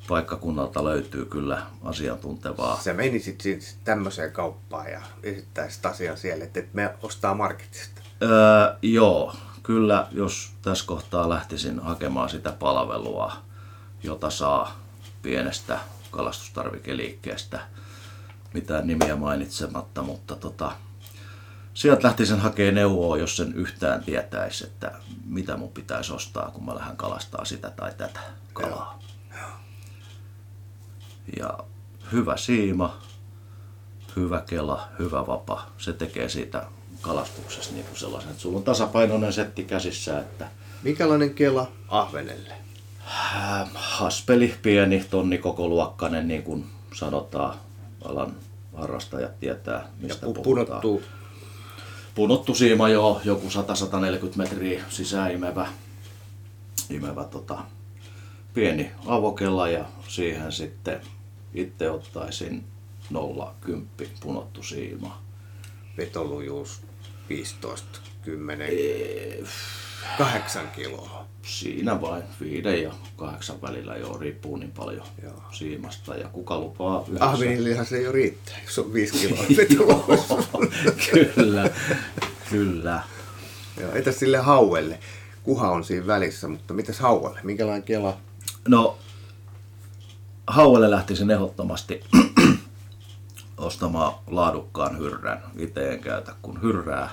[0.09, 2.81] paikkakunnalta löytyy kyllä asiantuntevaa.
[2.81, 8.02] Se menisit siis tämmöiseen kauppaan ja esittäisit asian siellä, että me ostaa marketista.
[8.23, 13.33] Öö, joo, kyllä jos tässä kohtaa lähtisin hakemaan sitä palvelua,
[14.03, 14.81] jota saa
[15.23, 17.61] pienestä kalastustarvikeliikkeestä,
[18.55, 20.73] mitään nimiä mainitsematta, mutta tota,
[21.75, 24.93] sieltä lähtisin hakemaan neuvoa, jos sen yhtään tietäisi, että
[25.25, 28.21] mitä mun pitäisi ostaa, kun mä lähden kalastaa sitä tai tätä
[28.53, 28.99] kalaa.
[31.39, 31.59] Ja
[32.13, 32.97] hyvä siima,
[34.17, 36.67] hyvä kela, hyvä vapa, se tekee siitä
[37.03, 40.19] kalastuksessa niin kuin sellaisen, että sulla on tasapainoinen setti käsissä.
[40.19, 40.47] Että
[40.83, 42.55] Minkälainen kela ahvenelle?
[43.35, 47.59] Ähm, haspeli, pieni, tonni koko luokkainen, niin kuin sanotaan,
[48.05, 48.37] alan
[48.77, 50.43] harrastajat tietää, mistä ja pu-.
[50.43, 51.03] Punottu.
[52.15, 53.53] Punottu siima joo, joku 100-140
[54.37, 55.69] metriä sisään imevä,
[56.91, 57.59] imevä tota,
[58.55, 61.01] pieni avokella ja siihen sitten
[61.55, 62.65] itse ottaisin
[63.69, 65.23] 0,10 punottu siima.
[65.97, 66.81] Vetolujuus
[67.29, 69.43] 15, 10, Ee,
[70.19, 71.27] 8 kiloa.
[71.43, 75.43] Siinä vain viiden ja kahdeksan välillä jo riippuu niin paljon Joo.
[75.53, 77.25] siimasta ja kuka lupaa yhdessä.
[77.25, 80.27] Ahvenillehan se jo riittää, jos on 5 kiloa vetolujuus.
[81.35, 81.71] kyllä,
[82.51, 83.03] kyllä.
[83.81, 84.99] Joo, Entäs sille hauelle?
[85.43, 87.41] Kuha on siinä välissä, mutta mitäs hauelle?
[87.43, 88.17] Minkälainen kela?
[88.69, 88.99] No,
[90.47, 92.01] hauelle lähtisin ehdottomasti
[93.63, 95.43] ostamaan laadukkaan hyrrän.
[95.57, 97.11] Itse en käytä kuin hyrrää.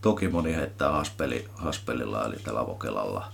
[0.00, 3.32] Toki moni heittää haspeli, haspelilla eli tällä vokelalla.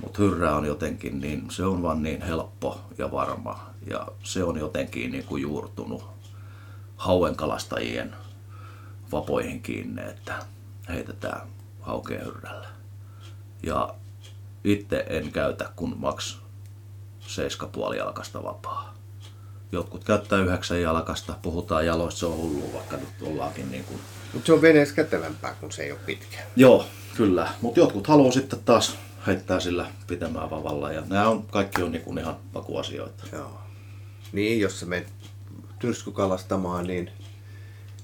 [0.00, 3.66] Mutta hyrrä on jotenkin niin, se on vaan niin helppo ja varma.
[3.90, 6.04] Ja se on jotenkin niin kuin juurtunut
[6.96, 8.16] hauen kalastajien
[9.12, 10.34] vapoihin kiinni, että
[10.88, 11.48] heitetään
[11.80, 12.68] haukea hyrrällä.
[13.62, 13.94] Ja
[14.64, 16.38] itse en käytä kuin maks
[17.20, 18.94] 7,5 jalkasta vapaa.
[19.72, 24.00] Jotkut käyttää yhdeksän jalkasta, puhutaan jaloista, se on hullu, vaikka nyt ollaankin niin kuin...
[24.32, 26.38] Mutta se on veneessä kätevämpää, kun se ei ole pitkä.
[26.56, 27.48] Joo, kyllä.
[27.60, 28.96] Mutta jotkut haluaa sitten taas
[29.26, 33.24] heittää sillä pitemmää vavalla ja nämä on, kaikki on niin kuin ihan makuasioita.
[33.32, 33.60] Joo.
[34.32, 35.08] Niin, jos se menet
[35.78, 37.10] tyrskykalastamaan, niin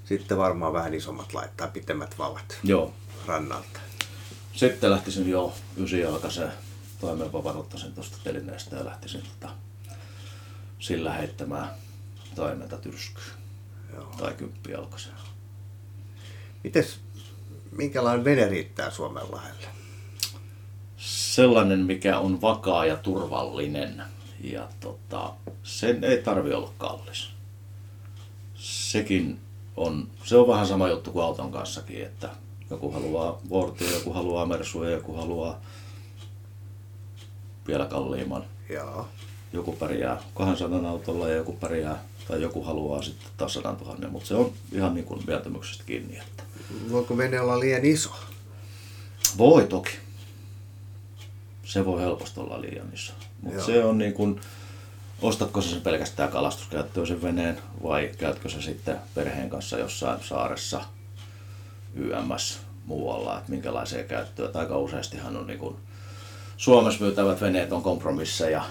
[0.04, 2.92] sitten varmaan vähän isommat laittaa pitemmät vavat Joo.
[3.26, 3.80] rannalta.
[4.52, 6.52] Sitten lähtisin jo ysijalkaiseen
[7.00, 9.54] toimeenpavarottasin tuosta telineestä ja lähtisin tota,
[10.78, 11.70] sillä heittämään
[12.34, 13.26] taimenta tyrskyyn.
[13.94, 14.14] Joo.
[14.18, 15.16] Tai kymppijalkaiseen.
[16.64, 17.00] Mites,
[17.72, 19.68] minkälainen vene riittää Suomenlahdelle?
[20.96, 24.02] Sellainen, mikä on vakaa ja turvallinen.
[24.40, 27.30] Ja tota, sen ei tarvi olla kallis.
[28.54, 29.40] Sekin
[29.76, 32.30] on, se on vähän sama juttu kuin auton kanssakin, että
[32.70, 35.60] joku haluaa Vortia, joku haluaa Mersuja, joku haluaa
[37.66, 38.44] vielä kalliimman.
[38.68, 39.08] Joo.
[39.52, 44.28] Joku pärjää 200 autolla ja joku pärjää, tai joku haluaa sitten taas 100 000, mutta
[44.28, 46.18] se on ihan niin kuin mieltymyksestä kiinni.
[46.18, 46.42] Että
[46.90, 48.10] Voiko vene olla liian iso?
[49.38, 49.90] voi toki.
[51.64, 53.12] Se voi helposti olla liian iso.
[53.42, 54.40] Mutta se on niin kuin,
[55.22, 60.80] ostatko sä sen pelkästään kalastuskäyttöön sen veneen vai käytkö sä sitten perheen kanssa jossain saaressa
[61.94, 64.52] YMS muualla, että minkälaiseen käyttöön.
[64.52, 65.76] Tai aika useastihan on niin kuin,
[66.56, 68.64] Suomessa myytävät veneet on kompromisseja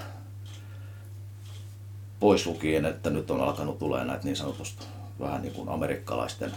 [2.19, 4.85] pois lukien, että nyt on alkanut tulee näitä niin sanotusti
[5.19, 6.51] vähän niin kuin amerikkalaisten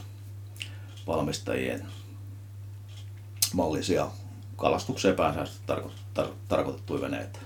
[1.06, 1.86] valmistajien
[3.54, 4.10] mallisia
[4.56, 7.38] kalastukseen pääsääntöisesti tarko- tar- tarkoitettuja veneitä.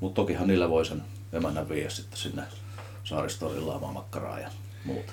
[0.00, 1.02] Mutta tokihan niillä voi sen
[1.32, 2.42] emännän viedä sitten sinne
[3.04, 4.50] saaristoon illaamaan makkaraa ja
[4.84, 5.12] muuta.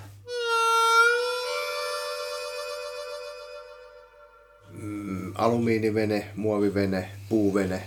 [4.71, 7.83] Mm, Alumiinivene, muovivene, puuvene.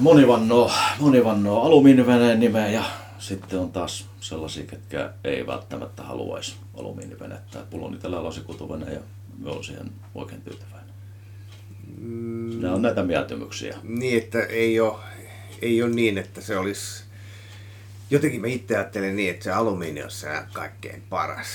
[0.00, 2.84] Moni vannoo, moni vannoo alumiiniveneen nimeä ja
[3.18, 7.58] sitten on taas sellaisia, ketkä ei välttämättä haluaisi alumiinivenettä.
[7.72, 9.00] Mulla on itsellä lasikutuvene ja
[9.38, 10.94] me olen siihen oikein tyytyväinen.
[11.98, 13.78] Mm, Nämä on näitä mieltymyksiä.
[13.82, 14.98] niin, että ei ole,
[15.62, 17.04] ei ole niin, että se olisi...
[18.10, 21.46] Jotenkin mä itse ajattelen niin, että se alumiini on se kaikkein paras.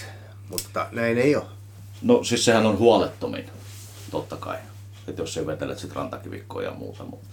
[0.49, 1.45] Mutta näin ei ole.
[2.01, 3.45] No siis sehän on huolettomin,
[4.11, 4.57] totta kai.
[5.07, 7.03] Että jos ei vetelet sit rantakivikkoa ja muuta.
[7.03, 7.27] Mutta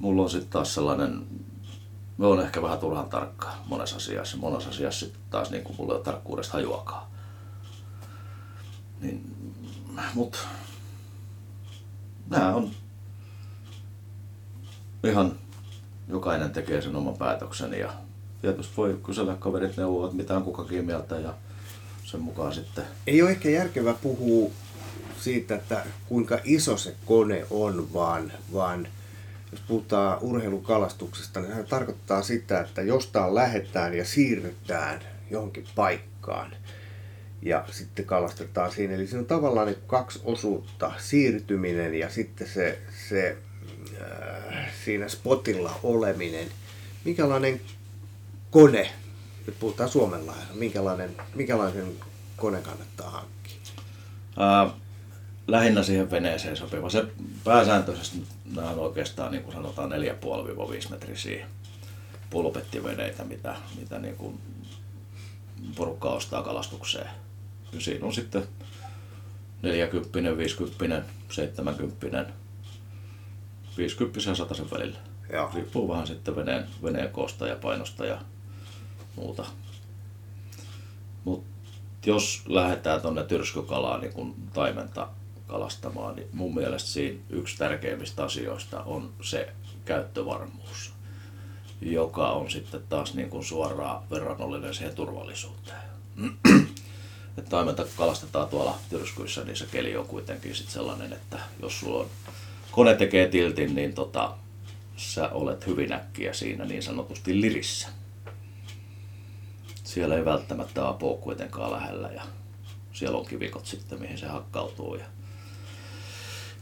[0.00, 1.26] mulla on sitten taas sellainen,
[2.18, 4.36] me on ehkä vähän turhan tarkka monessa asiassa.
[4.36, 7.06] Monessa asiassa sitten taas niin kuin mulla ei ole tarkkuudesta hajuakaan.
[9.00, 9.36] Niin,
[10.14, 10.46] mut
[12.30, 12.70] nämä on
[15.04, 15.32] ihan,
[16.08, 17.92] jokainen tekee sen oman päätöksen ja
[18.40, 21.34] tietysti voi kysellä kaverit neuvoa, että mitä on kukakin mieltä ja
[22.04, 24.50] sen mukaan sitten Ei ole ehkä järkevää puhua
[25.20, 28.88] siitä, että kuinka iso se kone on, vaan, vaan
[29.52, 36.52] jos puhutaan urheilukalastuksesta, niin se tarkoittaa sitä, että jostain lähdetään ja siirrytään johonkin paikkaan
[37.42, 38.94] ja sitten kalastetaan siinä.
[38.94, 42.78] Eli siinä on tavallaan niin kaksi osuutta, siirtyminen ja sitten se,
[43.08, 43.36] se
[44.02, 46.48] äh, siinä spotilla oleminen.
[47.04, 47.60] Minkälainen
[48.50, 48.90] kone,
[49.46, 51.92] nyt puhutaan Suomenlahdella, minkälainen, minkälaisen
[52.36, 53.60] kone kannattaa hankkia?
[54.36, 54.70] Ää,
[55.46, 56.90] lähinnä siihen veneeseen sopiva.
[56.90, 57.04] Se
[57.44, 58.24] pääsääntöisesti
[58.54, 61.46] nämä on oikeastaan niin kuin sanotaan 4,5-5 metrisiä
[62.30, 64.40] pulpettiveneitä, mitä, mitä niin kuin
[65.76, 67.10] porukka ostaa kalastukseen.
[67.72, 68.42] Ja siinä on sitten
[69.62, 72.32] 40, 50, 70,
[73.76, 74.98] 50 ja 100 välillä.
[75.32, 75.50] Joo.
[75.54, 78.20] Riippuu vähän sitten veneen, veneen koosta ja painosta ja
[79.16, 79.44] muuta.
[81.24, 81.44] Mut
[82.06, 85.08] jos lähdetään tuonne tyrskykalaan niin kun taimenta
[85.50, 89.48] kalastamaan, niin mun mielestä siinä yksi tärkeimmistä asioista on se
[89.84, 90.92] käyttövarmuus,
[91.80, 95.82] joka on sitten taas niin kuin suoraan verrannollinen siihen turvallisuuteen.
[97.38, 102.00] että taimenta kalastetaan tuolla tyrskyissä, niin se keli on kuitenkin sit sellainen, että jos sulla
[102.00, 102.10] on
[102.70, 104.34] kone tekee tiltin, niin tota,
[104.96, 107.88] sä olet hyvin äkkiä siinä niin sanotusti lirissä.
[109.84, 112.22] Siellä ei välttämättä apua kuitenkaan lähellä ja
[112.92, 114.94] siellä on kivikot sitten, mihin se hakkautuu.
[114.94, 115.04] Ja,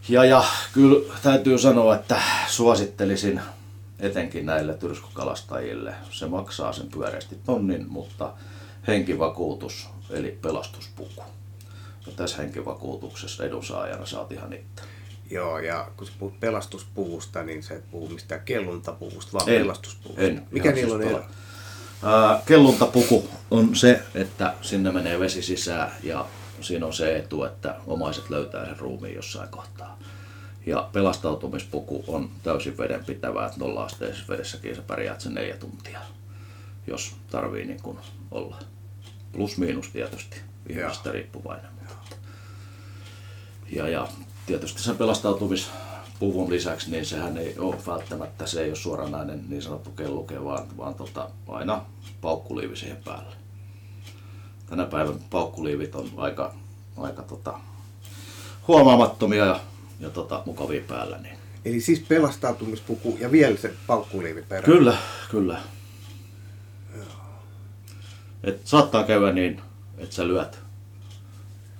[0.08, 3.40] ja, ja kyllä täytyy sanoa, että suosittelisin
[3.98, 5.94] etenkin näille tyrskykalastajille.
[6.10, 8.32] Se maksaa sen pyöreästi tonnin, mutta
[8.86, 11.22] henkivakuutus eli pelastuspuku.
[12.06, 14.82] Ja tässä henkivakuutuksessa edunsaajana saat ihan itse.
[15.30, 20.22] Joo, ja kun sä puhut pelastuspuvusta, niin sä et puhu mistään kelluntapuvusta, vaan En, pelastuspuvusta.
[20.22, 20.46] en.
[20.50, 21.24] Mikä niillä on siis ero?
[22.46, 26.26] Kelluntapuku on se, että sinne menee vesi sisään ja
[26.60, 29.98] siinä on se etu, että omaiset löytää sen ruumiin jossain kohtaa.
[30.66, 36.00] Ja pelastautumispuku on täysin vedenpitävää, että nolla asteisessa vedessäkin sä pärjäät sen neljä tuntia,
[36.86, 37.98] jos tarvii niin kuin
[38.30, 38.58] olla.
[39.32, 41.70] Plus miinus tietysti, ihmistä riippuvainen.
[43.72, 44.08] Ja, ja
[44.46, 49.90] tietysti sen pelastautumispuvun lisäksi, niin sehän ei ole välttämättä, se ei ole suoranainen niin sanottu
[49.90, 51.84] kelluke, vaan, vaan tota, aina
[52.20, 53.36] paukkuliivi siihen päälle.
[54.70, 56.54] Tänä päivän paukkuliivit on aika,
[56.96, 57.60] aika tota,
[58.68, 59.60] huomaamattomia ja,
[60.00, 61.18] ja tota, mukavia päällä.
[61.18, 61.38] Niin.
[61.64, 64.64] Eli siis pelastautumispuku ja vielä se paukkuliivi perään.
[64.64, 64.96] Kyllä,
[65.30, 65.60] kyllä.
[68.42, 69.60] Et saattaa käydä niin,
[69.98, 70.58] että sä lyöt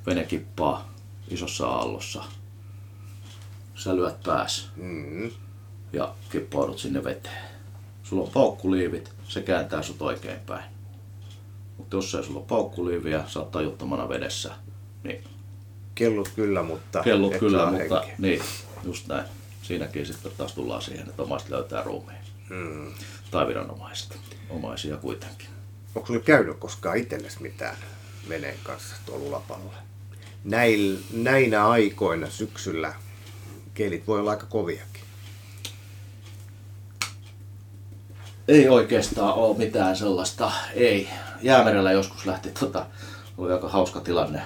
[0.06, 0.92] venekippaa
[1.28, 2.24] isossa aallossa.
[3.74, 5.30] Sä lyöt pääs Mm.
[5.92, 7.48] ja kippaudut sinne veteen.
[8.02, 10.64] Sulla on paukkuliivit, se kääntää sut oikeinpäin.
[11.78, 14.54] Mutta jos ei sulla ole paukkuliiviä, sä oot tajuttomana vedessä,
[15.04, 15.24] niin
[15.94, 18.14] Kellut kyllä, mutta kellut kyllä, mutta henkeä.
[18.18, 18.42] niin,
[18.84, 19.24] just näin.
[19.62, 22.18] Siinäkin sitten taas tullaan siihen, että omaiset löytää ruumiin.
[22.50, 22.92] Mm.
[23.30, 24.18] Tai viranomaiset.
[24.50, 25.48] Omaisia kuitenkin.
[25.94, 27.76] Onko sulla käynyt koskaan itsellesi mitään
[28.28, 29.74] veneen kanssa tuolla lapalla?
[30.44, 32.94] Näil, näinä aikoina syksyllä
[33.74, 35.02] kelit voi olla aika koviakin.
[38.48, 41.08] Ei oikeastaan ole mitään sellaista, ei.
[41.42, 42.86] Jäämerellä joskus lähti, tota,
[43.38, 44.42] oli aika hauska tilanne.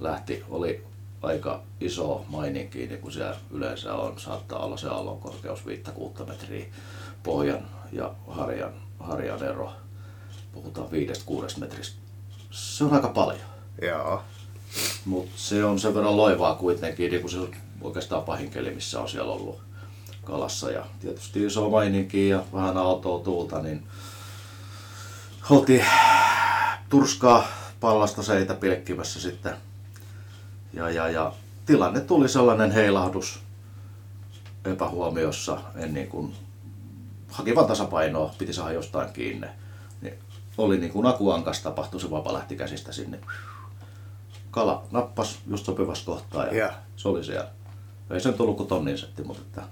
[0.00, 0.84] Lähti, oli
[1.22, 4.20] aika iso maininki, niin kuin siellä yleensä on.
[4.20, 5.60] Saattaa olla se aallon korkeus
[6.20, 6.66] 5-6 metriä
[7.22, 9.72] pohjan ja harjan, harjan ero.
[10.52, 10.92] Puhutaan 5-6
[11.60, 11.96] metristä.
[12.50, 13.40] Se on aika paljon.
[13.82, 14.22] Joo.
[15.04, 19.00] Mutta se on sen verran loivaa kuitenkin, niin kuin se on oikeastaan pahin keli, missä
[19.00, 19.60] on siellä ollut
[20.24, 20.70] kalassa.
[20.70, 23.86] Ja tietysti iso maininki ja vähän autoa tuulta, niin
[25.50, 25.84] oltiin
[26.88, 27.48] turskaa
[27.80, 29.56] pallasta seitä pilkkimässä sitten.
[30.72, 31.32] Ja, ja, ja
[31.66, 33.40] tilanne tuli sellainen heilahdus
[34.64, 36.34] epähuomiossa, en niin kuin,
[37.30, 39.46] haki vaan tasapainoa, piti saada jostain kiinni.
[40.00, 40.14] Niin
[40.58, 43.18] oli niin kuin akuankas tapahtui, se vapa lähti käsistä sinne
[44.50, 46.74] kala nappas just sopivassa kohtaa ja Ja.
[46.96, 47.48] se oli siellä.
[48.10, 49.62] Ei sen tullut kuin tonnin setti, mutta että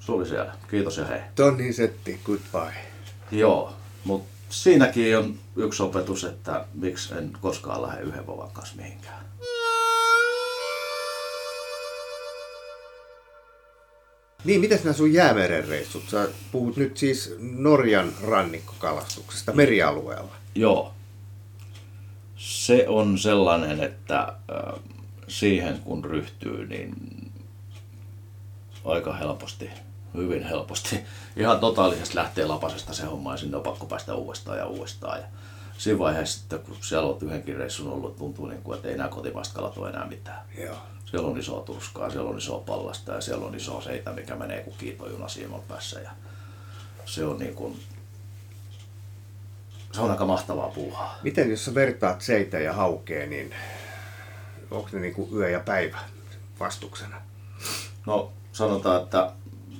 [0.00, 0.52] se oli siellä.
[0.70, 1.20] Kiitos ja hei.
[1.34, 2.74] Tonni setti, goodbye.
[3.30, 3.72] Joo,
[4.04, 9.24] mutta siinäkin on yksi opetus, että miksi en koskaan lähde yhden vovan kanssa mihinkään.
[14.44, 16.08] Niin, mitäs nämä sun jäämeren reissut?
[16.08, 20.34] Sä puhut nyt siis Norjan rannikkokalastuksesta merialueella.
[20.54, 20.94] Joo.
[22.36, 24.32] Se on sellainen, että
[25.28, 26.94] siihen kun ryhtyy, niin
[28.84, 29.70] aika helposti,
[30.14, 31.00] hyvin helposti,
[31.36, 35.18] ihan totaalisesti lähtee lapasesta se homma ja sinne on pakko päästä uudestaan ja uudestaan.
[35.20, 35.26] Ja
[35.78, 39.08] siinä vaiheessa sitten, kun siellä on yhdenkin reissun ollut, tuntuu niin kuin, että ei nämä
[39.08, 40.42] kotimaiset kalat ole enää mitään.
[40.58, 40.76] Joo.
[41.04, 44.62] Siellä on isoa turskaa, siellä on isoa pallasta ja siellä on iso seitä, mikä menee
[44.62, 46.00] kuin kiitojuna silmän päässä.
[46.00, 46.10] Ja
[47.04, 47.80] se on niin kuin,
[49.92, 51.18] se on aika mahtavaa puuhaa.
[51.22, 53.54] Miten jos sä vertaat seitä ja haukea, niin
[54.70, 55.98] onko ne niinku yö ja päivä
[56.60, 57.22] vastuksena?
[58.06, 59.32] No sanotaan, että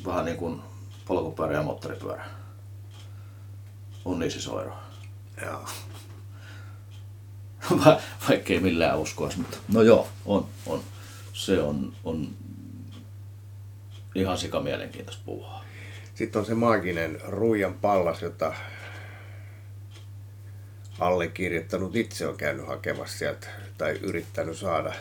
[0.07, 0.63] vähän niin kuin
[1.07, 2.25] polkupyörä ja moottoripyörä.
[4.05, 4.77] On niin iso ero.
[5.47, 5.65] Joo.
[7.85, 10.81] Va- Vaikka ei millään uskoisi, mutta no joo, on, on.
[11.33, 12.29] Se on, on
[14.15, 15.65] ihan sika mielenkiintoista puuhaa.
[16.15, 18.55] Sitten on se maaginen ruijan pallas, jota
[20.99, 23.47] allekirjoittanut itse on käynyt hakemassa sieltä
[23.79, 24.95] tai yrittänyt saada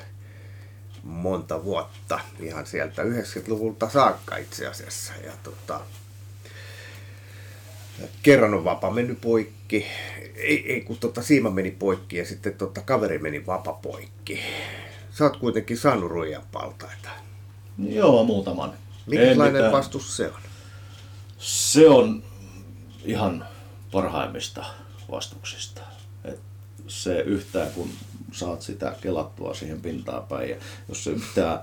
[1.08, 5.14] monta vuotta ihan sieltä 90-luvulta saakka itse asiassa.
[5.26, 5.80] Ja tota,
[8.24, 9.86] kerran on vapa mennyt poikki,
[10.36, 14.40] ei, ei kun tota siima meni poikki ja sitten tota kaveri meni vapa poikki.
[15.12, 17.10] Sä oot kuitenkin saanut ruijan paltaita.
[17.78, 18.74] Joo, muutaman.
[19.06, 20.42] Minkälainen vastus se on?
[21.38, 22.24] Se on
[23.06, 23.46] ihan
[23.92, 24.66] parhaimmista
[25.12, 25.82] vastuksista.
[26.24, 26.40] Et
[26.88, 27.90] se yhtään kun
[28.32, 30.56] saat sitä kelattua siihen pintaan päin ja
[30.90, 31.60] jos se yhtään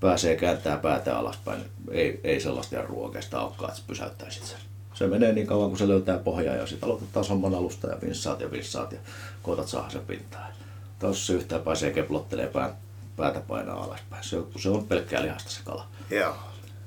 [0.00, 4.58] pääsee kääntää päätä alaspäin, niin ei, ei sellaista jarrua oikeastaan olekaan, että sä pysäyttäisit sen.
[4.94, 7.96] Se menee niin kauan, kun se löytää pohjaa ja sitten aloitat taas homman alusta ja
[8.02, 8.98] vinssaat ja vinssaat ja
[9.42, 10.52] koetat saada sen pintaan.
[10.98, 12.74] Tai jos se yhtään pääsee keplottelee pään,
[13.16, 15.86] päätä painaa alaspäin, se, se on pelkkää lihasta se kala.
[16.10, 16.34] Joo.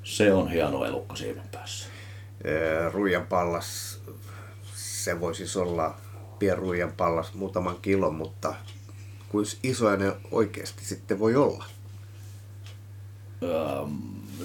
[0.03, 1.87] Se on hieno elukka siiven päässä.
[2.91, 3.99] ruijan pallas,
[4.75, 5.95] se voi siis olla
[6.39, 8.53] pienruijan pallas muutaman kilon, mutta
[9.31, 11.65] kuinka isoja ne oikeasti sitten voi olla?
[13.43, 13.85] Öö,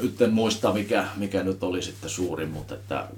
[0.03, 3.09] nyt en muista mikä, mikä nyt oli sitten suurin, mutta että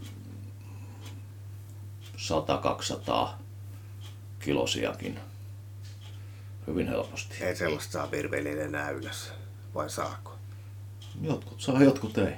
[2.16, 3.28] 100-200
[4.40, 5.20] kilosiakin
[6.66, 7.44] hyvin helposti.
[7.44, 9.32] Ei sellaista saa virvelin enää ylös,
[9.74, 10.34] vai saako?
[11.22, 12.32] Jotkut saa, jotkut ei.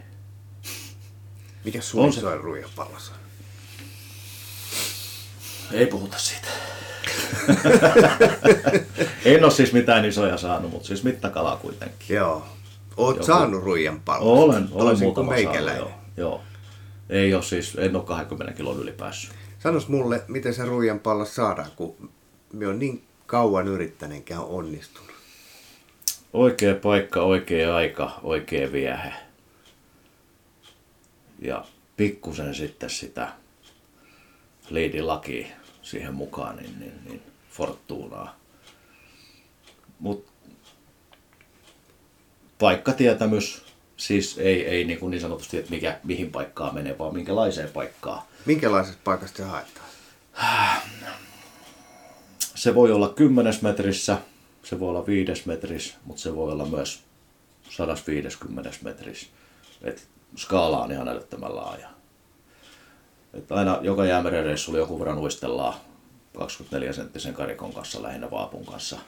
[1.65, 3.30] Mikä sun On se- isoin ruijapallas on?
[5.73, 6.49] Ei puhuta siitä.
[9.25, 12.17] en ole siis mitään isoja saanut, mutta siis mittakalaa kuitenkin.
[12.17, 12.47] Joo.
[12.97, 14.23] Oot Joku- saanut ruijan pallas.
[14.23, 15.91] Olen, olen muutama saanut, joo.
[16.17, 16.41] joo.
[17.09, 19.31] Ei ole siis, en ole 20 kilon yli päässyt.
[19.59, 22.11] Sanois mulle, miten se ruijan pallas saadaan, kun
[22.53, 25.11] me on niin kauan yrittänyt enkä ole onnistunut.
[26.33, 29.13] Oikea paikka, oikea aika, oikea viehe.
[31.39, 31.65] Ja
[31.97, 33.29] pikkusen sitten sitä
[34.71, 35.47] liidilakia
[35.91, 38.37] siihen mukaan, niin, niin, niin fortuunaa.
[39.99, 40.27] Mut
[42.59, 43.65] paikkatietämys,
[43.97, 48.23] siis ei, ei niin, kuin niin sanotusti, että mikä, mihin paikkaan menee, vaan minkälaiseen paikkaan.
[48.47, 49.91] Minkälaisesta paikasta se haetaan?
[52.55, 54.19] Se voi olla 10 metrissä,
[54.65, 57.03] se voi olla 5 metrissä, mutta se voi olla myös
[57.71, 59.27] 150 metrissä.
[59.83, 62.00] Et skaala on ihan älyttömän laaja.
[63.35, 65.75] Et aina joka jäämeren reissulla joku verran uistellaan
[66.37, 68.99] 24 senttisen karikon kanssa, lähinnä vaapun kanssa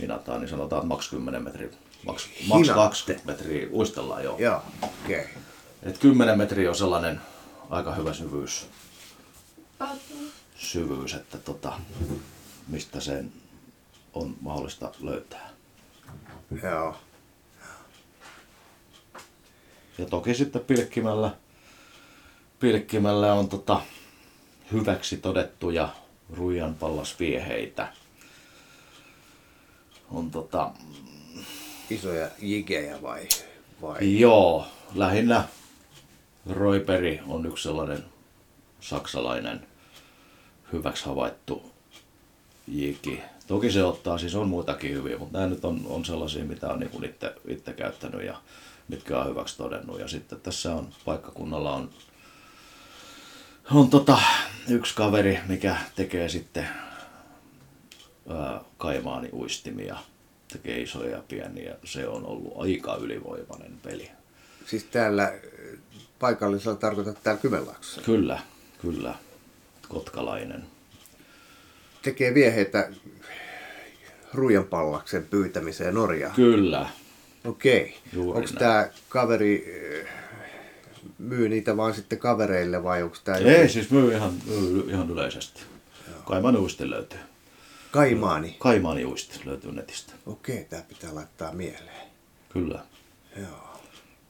[0.00, 1.68] hinataan, niin sanotaan, että maks 10 metriä,
[2.06, 2.74] maks, maks Hinaatte?
[2.74, 4.36] 20 metriä uistellaan jo.
[4.38, 5.20] Joo, okei.
[5.20, 5.26] Okay.
[5.82, 7.20] Et 10 metriä on sellainen
[7.70, 8.66] aika hyvä syvyys,
[10.56, 11.72] syvyys että tota,
[12.68, 13.32] mistä sen
[14.14, 15.50] on mahdollista löytää.
[16.62, 16.96] Joo.
[19.98, 21.30] Ja toki sitten pilkkimällä,
[22.60, 23.80] pilkkimällä on tota,
[24.72, 25.88] hyväksi todettuja
[26.30, 27.92] ruijan pallasvieheitä.
[30.10, 30.70] On tota,
[31.90, 33.28] Isoja jigejä vai?
[33.82, 34.20] vai?
[34.20, 35.44] Joo, lähinnä
[36.50, 38.04] Roiperi on yksi sellainen
[38.80, 39.66] saksalainen
[40.72, 41.72] hyväksi havaittu
[42.68, 43.20] jiki.
[43.46, 46.80] Toki se ottaa, siis on muitakin hyviä, mutta nämä nyt on, on sellaisia, mitä on
[46.80, 48.36] niin itse, itse käyttänyt ja
[48.88, 50.00] mitkä on hyväksi todennut.
[50.00, 51.90] Ja sitten tässä on paikkakunnalla on,
[53.70, 54.18] on tota,
[54.68, 56.68] yksi kaveri, mikä tekee sitten
[58.28, 59.96] ää, kaimaani uistimia,
[60.52, 61.74] tekee isoja ja pieniä.
[61.84, 64.10] Se on ollut aika ylivoimainen peli.
[64.66, 65.32] Siis täällä
[66.18, 68.00] paikallisella tarkoitat täällä Kymenlaaksossa.
[68.00, 68.38] Kyllä,
[68.82, 69.14] kyllä.
[69.88, 70.64] Kotkalainen.
[72.02, 72.90] Tekee vieheitä
[74.34, 76.34] ruijan pallaksen pyytämiseen Norjaan.
[76.34, 76.88] Kyllä.
[77.44, 77.96] Okei.
[78.12, 79.64] Juuri Onko tämä kaveri
[80.06, 80.17] äh,
[81.18, 85.62] myy niitä vaan sitten kavereille vai onko tämä Ei, siis myy ihan, myy ihan yleisesti.
[86.24, 87.18] Kaimaani uisti löytyy.
[87.90, 88.56] Kaimaani?
[88.58, 90.12] Kaimaani uisti löytyy netistä.
[90.26, 92.08] Okei, tämä pitää laittaa mieleen.
[92.48, 92.84] Kyllä.
[93.36, 93.80] Joo.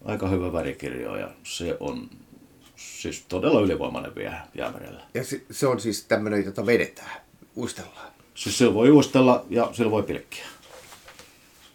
[0.05, 2.11] Aika hyvä värikirjo ja se on
[2.77, 5.03] siis todella ylivoimainen vie jäämerellä.
[5.15, 7.21] Ja se, se on siis tämmöinen, jota vedetään,
[7.57, 8.13] uistellaan.
[8.35, 10.45] Siis sillä voi uistella ja sillä voi pilkkiä.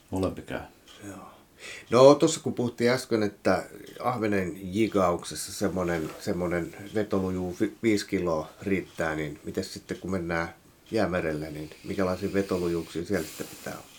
[0.09, 0.59] Molempi käy.
[1.07, 1.32] Joo.
[1.89, 3.63] No tuossa kun puhuttiin äsken, että
[3.99, 10.53] ahvenen jigauksessa semmoinen, semmoinen vetoluju 5 kiloa riittää, niin miten sitten kun mennään
[10.91, 13.93] jäämerelle, niin mikälaisia vetolujuuksia siellä sitten pitää olla?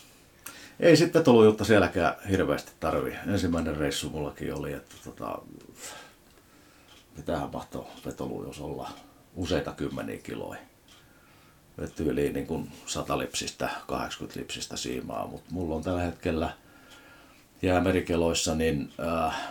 [0.79, 3.15] Ei sitten vetolujuutta sielläkään hirveästi tarvi.
[3.27, 5.37] Ensimmäinen reissu mullakin oli, että tota,
[7.17, 8.89] mitähän mahtoi vetolujuus olla
[9.35, 10.59] useita kymmeniä kiloja.
[11.99, 16.53] Yli niin kuin 100 lipsistä, 80 lipsistä siimaa, mutta mulla on tällä hetkellä
[17.65, 18.93] jäämerikeloissa niin
[19.25, 19.41] äh,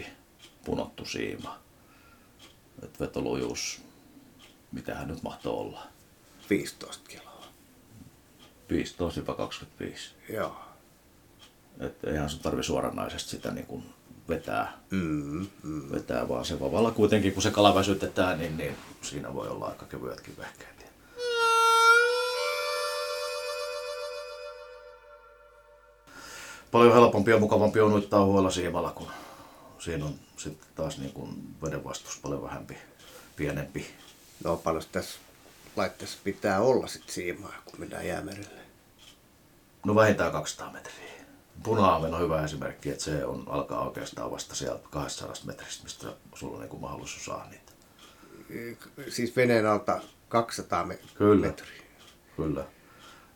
[0.00, 0.04] 0,28
[0.64, 1.58] punottu siima.
[2.82, 3.80] Et vetolujuus,
[4.72, 5.86] mitähän nyt mahtoi olla,
[6.50, 7.46] 15 kiloa.
[10.28, 10.32] 15-25.
[10.32, 10.56] Joo.
[11.80, 13.84] Että eihän sun tarvi suoranaisesti sitä niin kuin
[14.28, 15.92] vetää, Mm, mm.
[15.92, 19.86] vetää, vaan se vavalla kuitenkin, kun se kala väsytetään, niin, niin siinä voi olla aika
[19.86, 20.75] kevyetkin vehkeet.
[26.70, 29.08] Paljon helpompi ja mukavampi on uittaa huolella siimalla, kun
[29.78, 32.76] siinä on sitten taas niin kuin veden vastus paljon vähempi,
[33.36, 33.86] pienempi.
[34.44, 35.18] No paljon tässä
[35.76, 38.60] laitteessa pitää olla sit siimaa, kun mennään jäämerelle.
[39.86, 41.06] No vähintään 200 metriä.
[41.62, 46.54] Puna-aamen on hyvä esimerkki, että se on, alkaa oikeastaan vasta sieltä 200 metristä, mistä sulla
[46.54, 47.72] on niin kuin mahdollisuus saada niitä.
[49.08, 51.46] Siis veneen alta 200 me- Kyllä.
[51.46, 51.82] metriä.
[52.36, 52.64] Kyllä.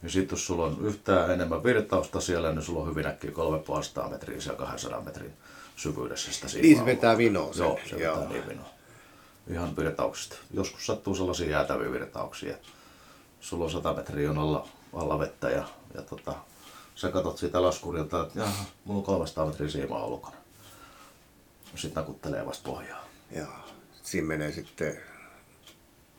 [0.02, 4.10] Ja sitten jos sulla on yhtään enemmän virtausta siellä, niin sulla on hyvin äkkiä 300
[4.10, 5.32] metriä siellä 200 metrin
[5.76, 6.46] syvyydessä sitä.
[6.62, 7.64] Niin se vetää vinoa sen.
[7.64, 8.16] Joo, se Joo.
[8.16, 8.68] vetää niin vinoa.
[9.50, 10.36] Ihan virtauksista.
[10.54, 12.56] Joskus sattuu sellaisia jäätäviä virtauksia.
[13.40, 16.34] Sulla on 100 metriä on alla, alla vettä ja, ja tota,
[16.94, 20.36] sä katot siitä laskurilta, että jaha, mulla on 300 metriä siimaa ulkona.
[21.76, 23.04] Sitten nakuttelee vasta pohjaa.
[23.36, 23.46] Joo.
[24.02, 24.98] Siinä menee sitten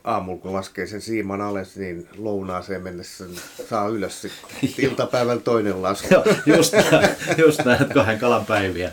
[0.04, 3.24] aamulla, kun laskee sen siiman alas, niin lounaaseen mennessä
[3.68, 4.50] saa ylös sitten.
[4.78, 6.08] Iltapäivällä toinen lasku.
[6.10, 8.92] Joo, just, näin, just näin, kahden kalan päiviä.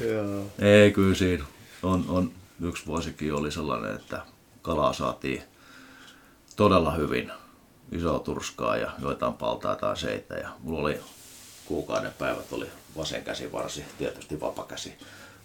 [0.00, 0.42] Joo.
[0.58, 1.44] Ei, kyllä siinä
[1.82, 2.32] on, on,
[2.62, 4.20] yksi vuosikin oli sellainen, että
[4.62, 5.42] kalaa saatiin
[6.56, 7.32] todella hyvin.
[7.92, 10.34] Iso turskaa ja joitain paltaa tai seitä.
[10.34, 11.00] Ja mulla oli
[11.64, 14.94] kuukauden päivät oli vasen käsi varsi, tietysti vapakäsi.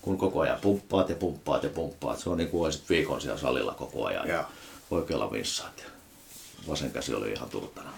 [0.01, 2.20] Kun koko ajan pumppaat ja pumppaat ja pumppaat.
[2.20, 4.28] Se on niin kuin olisit viikon siellä salilla koko ajan.
[4.28, 4.43] Joo.
[4.92, 5.80] Oikealla vinssaat.
[5.80, 5.89] Ja
[6.68, 7.94] vasen käsi oli ihan turtana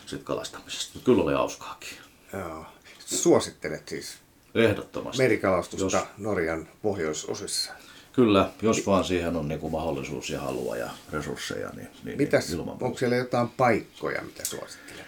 [0.00, 0.90] sitten kalastamisesta.
[0.94, 1.88] Mutta Kyllä oli hauskaakin.
[2.32, 2.66] Joo.
[3.06, 4.14] Suosittelet siis
[4.54, 5.22] Ehdottomasti.
[5.22, 7.72] merikalastusta Jos- Norjan pohjoisosissa.
[8.12, 12.48] Kyllä, jos vaan siihen on niin kuin mahdollisuus ja halua ja resursseja, niin, niin Mitäs,
[12.48, 15.06] niin ilman onko siellä jotain paikkoja, mitä suosittelet?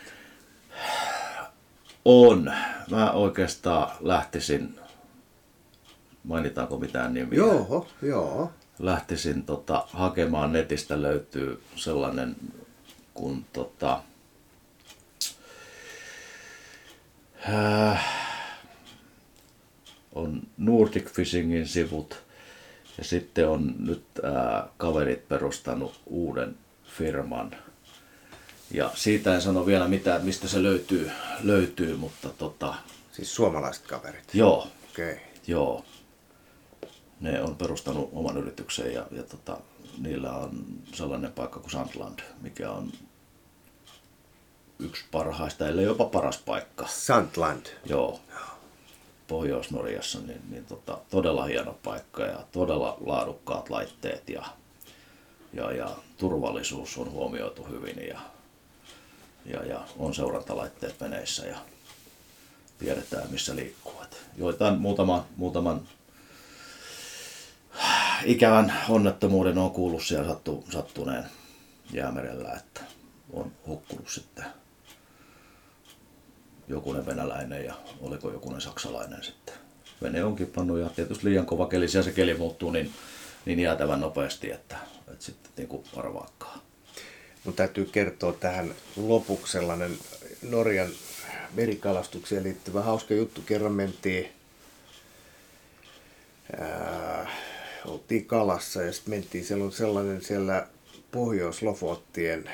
[2.05, 2.53] On.
[2.91, 4.81] Mä oikeastaan lähtisin,
[6.25, 7.39] mainitaanko mitään nimiä?
[7.39, 8.53] Joo, joo.
[8.83, 12.37] Lähtisin tota, hakemaan netistä löytyy sellainen
[13.15, 14.03] kun tota,
[17.49, 18.05] äh,
[20.15, 22.23] on Nordic Fishingin sivut
[22.99, 27.57] ja sitten on nyt äh, kaverit perustanut uuden firman.
[28.71, 31.11] Ja siitä en sano vielä mitään, mistä se löytyy,
[31.43, 32.75] löytyy mutta tota,
[33.13, 34.35] Siis suomalaiset kaverit.
[34.35, 35.13] joo, Okei.
[35.13, 35.25] Okay.
[35.47, 35.85] Joo.
[37.23, 39.59] Ne on perustanut oman yrityksen ja, ja tota,
[39.99, 42.93] niillä on sellainen paikka kuin Sandland, mikä on
[44.79, 46.87] yksi parhaista, ellei jopa paras paikka.
[46.87, 47.67] Sandland.
[47.85, 48.21] Joo.
[49.29, 54.45] Pohjois-Norjassa, niin, niin tota, todella hieno paikka ja todella laadukkaat laitteet ja,
[55.53, 58.21] ja, ja turvallisuus on huomioitu hyvin ja,
[59.45, 61.59] ja, ja on seurantalaitteet veneissä ja
[62.79, 64.03] tiedetään missä liikkuu.
[64.03, 65.89] Et joitain muutaman, muutaman
[68.25, 71.25] ikävän onnettomuuden on kuullut siellä sattu, sattuneen
[71.93, 72.81] jäämerellä, että
[73.33, 74.45] on hukkunut sitten
[76.69, 79.55] jokunen venäläinen ja oliko jokunen saksalainen sitten.
[80.03, 82.93] Vene on kippannut ja tietysti liian kova keli, siellä se keli muuttuu niin,
[83.45, 84.77] niin jäätävän nopeasti, että,
[85.09, 86.59] että sitten niin kuin arvaakkaa.
[87.45, 89.99] Mun täytyy kertoa tähän lopuksi sellainen
[90.43, 90.91] Norjan
[91.55, 93.43] merikalastukseen liittyvä hauska juttu.
[93.47, 94.33] Kerran mentiin,
[96.61, 97.31] ää,
[97.85, 100.67] oltiin kalassa ja sitten mentiin, siellä on sellainen siellä
[101.13, 102.51] Pohjois-Lofottien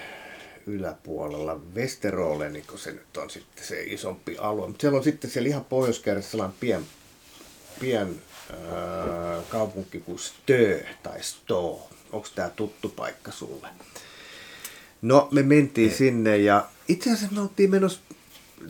[0.66, 4.66] yläpuolella, Westerole, niin se nyt on sitten se isompi alue.
[4.66, 6.86] Mutta siellä on sitten siellä ihan pohjois sellainen pien,
[7.80, 11.88] pien ää, kaupunki kuin Stö tai Sto.
[12.12, 13.68] Onko tämä tuttu paikka sulle?
[15.02, 18.00] No, me mentiin sinne ja itse asiassa me oltiin menossa,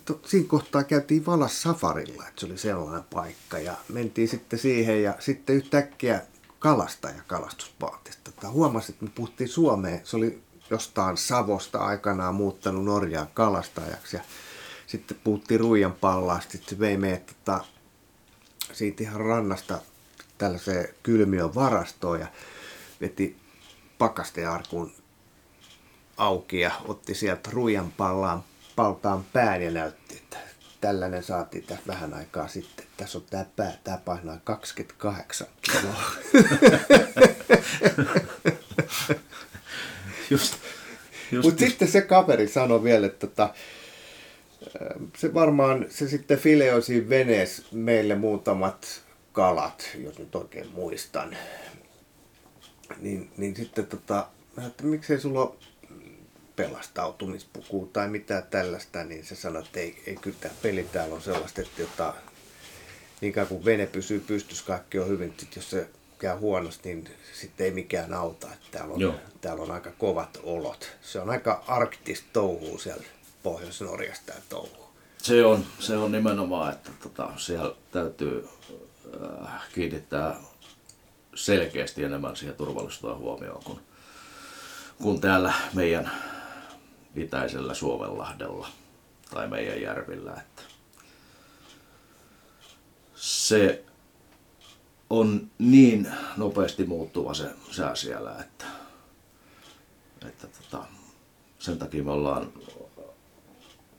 [0.05, 5.03] to- siinä kohtaa käytiin Valas Safarilla, että se oli sellainen paikka ja mentiin sitten siihen
[5.03, 6.23] ja sitten yhtäkkiä
[6.59, 8.33] kalastaja kalastuspaatista.
[8.33, 14.17] Tota, Huomasin, että me puhuttiin Suomeen, se oli jostain Savosta aikanaan muuttanut Norjaan kalastajaksi.
[14.17, 14.23] Ja
[14.87, 17.65] sitten puhuttiin ruijan pallasta, sitten se vei meidät tota,
[18.73, 19.79] siitä ihan rannasta
[20.39, 22.27] tällaiseen kylmiön varastoon ja
[23.01, 23.37] veti
[23.99, 24.93] pakastearkun
[26.17, 28.45] auki ja otti sieltä ruijan pallaan,
[28.77, 30.48] paltaan pään ja näytti, että
[30.81, 32.87] tällainen saatiin tässä vähän aikaa sitten.
[32.97, 36.03] Tässä on tämä pää, tämä painaa 28 kiloa.
[40.31, 40.55] Just,
[41.33, 43.55] just Mutta sitten se kaveri sanoi vielä, että tota,
[45.17, 49.03] se varmaan, se sitten fileoi siinä veneessä meille muutamat
[49.33, 51.37] kalat, jos nyt oikein muistan.
[53.01, 54.27] Niin, niin sitten tota,
[54.57, 55.57] mä että miksei sulla
[56.59, 61.15] ole pelastautumispukua tai mitään tällaista, niin se sanoi, että ei, ei kyllä tämä peli täällä
[61.15, 62.15] on sellaista, että jota,
[63.21, 65.35] niin kuin vene pysyy pystyssä, kaikki on hyvin.
[65.39, 65.89] Sitten jos se
[66.19, 67.09] käy huonosti, niin
[67.41, 68.47] sitten ei mikään auta.
[68.53, 69.15] Että täällä, on, Joo.
[69.41, 70.97] täällä on aika kovat olot.
[71.03, 73.05] Se on aika arktista touhua siellä
[73.43, 74.89] Pohjois-Norjassa tämä touhu.
[75.19, 78.49] Se on, se on nimenomaan, että tota, siellä täytyy
[79.23, 80.37] äh, kiinnittää
[81.35, 83.81] selkeästi enemmän siihen turvallisuuteen huomioon kuin,
[85.03, 86.11] kuin täällä meidän
[87.17, 88.69] itäisellä Suomenlahdella
[89.31, 90.33] tai meidän järvillä.
[90.33, 90.63] Että
[93.15, 93.85] se
[95.11, 98.65] on niin nopeasti muuttuva se sää siellä, että,
[100.29, 100.85] että tota,
[101.59, 102.53] sen takia me ollaan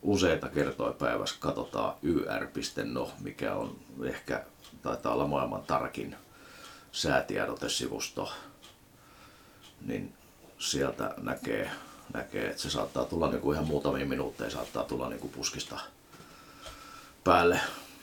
[0.01, 4.45] useita kertoja päivässä katsotaan yr.no, mikä on ehkä,
[4.81, 6.15] taitaa olla maailman tarkin
[6.91, 8.33] säätiedotesivusto,
[9.85, 10.13] niin
[10.59, 11.71] sieltä näkee,
[12.13, 15.79] näkee, että se saattaa tulla niin kuin ihan muutamia minuutteja, saattaa tulla niin kuin puskista
[17.23, 17.59] päälle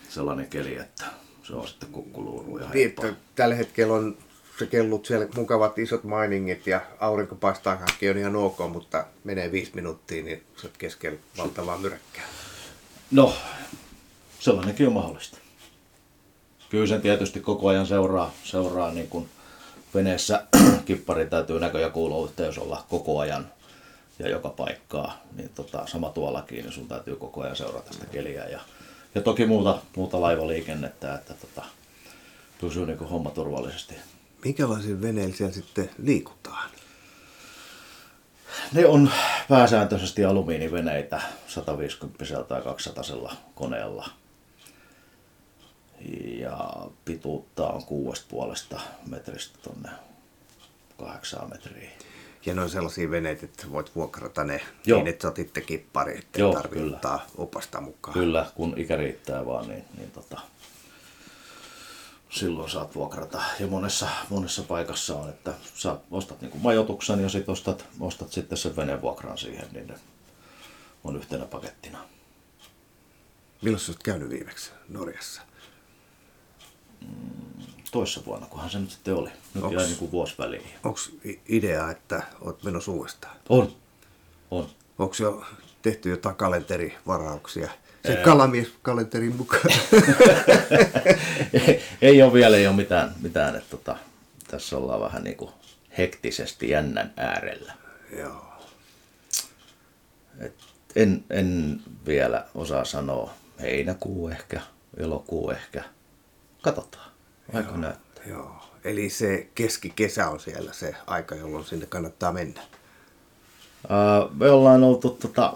[0.09, 1.05] sellainen keli, että
[1.43, 2.95] se on sitten kukkuluuru ja Niin,
[3.35, 4.17] tällä hetkellä on
[4.59, 9.53] se kellut siellä mukavat isot mainingit ja aurinko paistaa kaikki on ihan ok, mutta menee
[9.53, 12.25] viisi minuuttia, niin oot keskellä valtavaa myräkkää.
[13.11, 13.35] No,
[14.41, 15.39] sellainenkin on mahdollista.
[16.71, 19.29] Kyllä sen tietysti koko ajan seuraa, seuraa niin kuin
[19.95, 20.47] veneessä
[20.87, 23.53] kippari täytyy näkö- ja kuuluyhteys olla koko ajan
[24.19, 25.23] ja joka paikkaa.
[25.37, 28.61] Niin tota, sama tuollakin, niin sun täytyy koko ajan seurata sitä keliä ja,
[29.15, 31.63] ja toki muuta, muuta laivaliikennettä, että tota,
[32.61, 33.95] pysyy niin kuin homma turvallisesti.
[34.45, 36.71] Minkälaisilla veneillä siellä sitten liikutaan?
[38.73, 39.11] Ne on
[39.49, 44.11] pääsääntöisesti alumiiniveneitä 150 tai 200 koneella.
[46.39, 49.89] Ja pituutta on kuudesta puolesta metristä tonne
[50.99, 51.91] kahdeksan metriä.
[52.47, 54.99] Ja ne on sellaisia veneitä, että voit vuokrata ne Joo.
[54.99, 56.97] niin, että sä oot itse kippari, ettei Joo, tarvitse kyllä.
[56.97, 58.15] ottaa opasta mukaan.
[58.15, 60.41] Kyllä, kun ikä riittää vaan, niin, niin tota,
[62.31, 63.43] silloin saat vuokrata.
[63.61, 68.59] Ja monessa, monessa paikassa on, että sä ostat niin majoituksen ja sitten ostat, ostat sitten
[68.59, 69.95] sen veneen vuokran siihen, niin ne
[71.05, 71.99] on yhtenä pakettina.
[73.63, 75.43] Milloin sä oot käynyt viimeksi Norjassa?
[77.91, 79.31] Toissa vuonna, kunhan se nyt sitten oli.
[79.55, 80.67] Nyt Onks- jäi niin kuin vuosi väliin.
[80.85, 81.01] Onko
[81.49, 83.37] idea, että oot menossa uudestaan?
[83.49, 83.73] On.
[84.51, 84.69] On.
[84.99, 85.45] Onko jo
[85.83, 87.71] tehty jotain kalenterivarauksia?
[88.07, 89.63] Se kalamieskalenterin mukaan.
[91.67, 93.97] ei, ei ole vielä ei ole mitään, mitään että tota,
[94.49, 95.51] tässä ollaan vähän niin kuin
[95.99, 97.73] hektisesti jännän äärellä.
[98.19, 98.47] Joo.
[100.41, 100.55] Et
[100.97, 103.31] en, en vielä osaa sanoa.
[103.61, 104.61] Heinäkuu ehkä,
[104.97, 105.85] elokuu ehkä.
[106.63, 107.11] Katsotaan.
[107.55, 108.25] Aika näyttää.
[108.27, 108.57] Joo.
[108.85, 112.61] Eli se keskikesä on siellä se aika, jolloin sinne kannattaa mennä.
[113.89, 115.53] Ää, me ollaan oltu tota,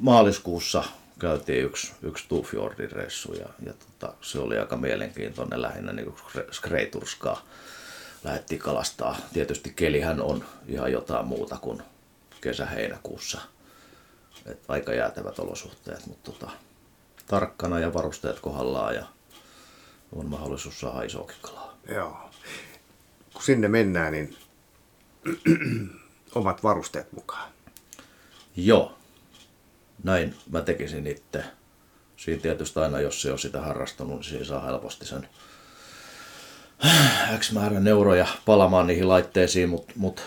[0.00, 0.84] maaliskuussa
[1.18, 6.14] käytiin yksi, yksi Tufjordin reissu ja, ja tota, se oli aika mielenkiintoinen lähinnä niin
[6.50, 7.42] skreiturskaa.
[8.24, 9.16] Lähettiin kalastaa.
[9.32, 11.82] Tietysti kelihän on ihan jotain muuta kuin
[12.40, 13.40] kesä-heinäkuussa.
[14.46, 16.50] Et aika jäätävät olosuhteet, mutta tota,
[17.26, 19.04] tarkkana ja varusteet kohdallaan ja
[20.12, 21.78] on mahdollisuus saada isoakin kalaa.
[21.88, 22.30] Joo.
[23.32, 24.36] Kun sinne mennään, niin
[26.34, 27.50] omat varusteet mukaan.
[28.56, 28.98] Joo,
[30.04, 31.44] näin mä tekisin itse.
[32.16, 35.28] Siinä tietysti aina, jos se on sitä harrastanut, niin siinä saa helposti sen
[37.38, 40.22] X määrän euroja palamaan niihin laitteisiin, mutta mut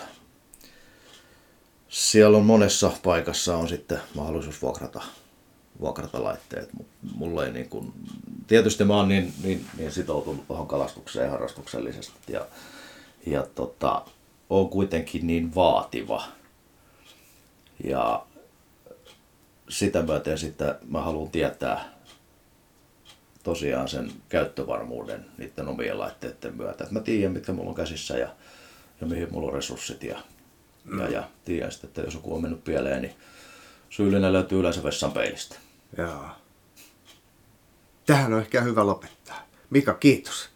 [1.88, 5.02] siellä on monessa paikassa on sitten mahdollisuus vuokrata,
[5.82, 6.68] vuokrata laitteet,
[7.14, 7.92] mulla ei niin kuin,
[8.46, 12.46] tietysti mä oon niin, niin, niin sitoutunut tuohon kalastukseen harrastuksellisesti ja,
[13.26, 14.02] ja tota,
[14.50, 16.24] on kuitenkin niin vaativa.
[17.84, 18.26] Ja
[19.68, 21.92] sitä myöten sitten mä haluan tietää
[23.42, 26.84] tosiaan sen käyttövarmuuden niiden omien laitteiden myötä.
[26.84, 28.28] Että mä tiedän, mitkä mulla on käsissä ja,
[29.00, 30.18] ja mihin mulla on resurssit ja,
[30.98, 33.14] ja, ja tiedän sitten, että jos joku on mennyt pieleen, niin
[33.90, 35.56] syyllinen löytyy yleensä vessan peilistä.
[35.98, 36.24] Joo.
[38.06, 39.36] Tähän on ehkä hyvä lopettaa.
[39.70, 40.50] Mika, kiitos.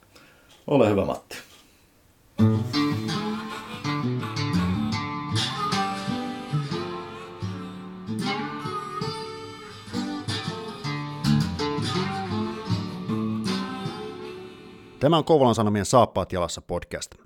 [0.67, 1.37] Ole hyvä Matti.
[15.01, 17.26] Tämä on Kouvolan Sanomien Saappaat jalassa podcast.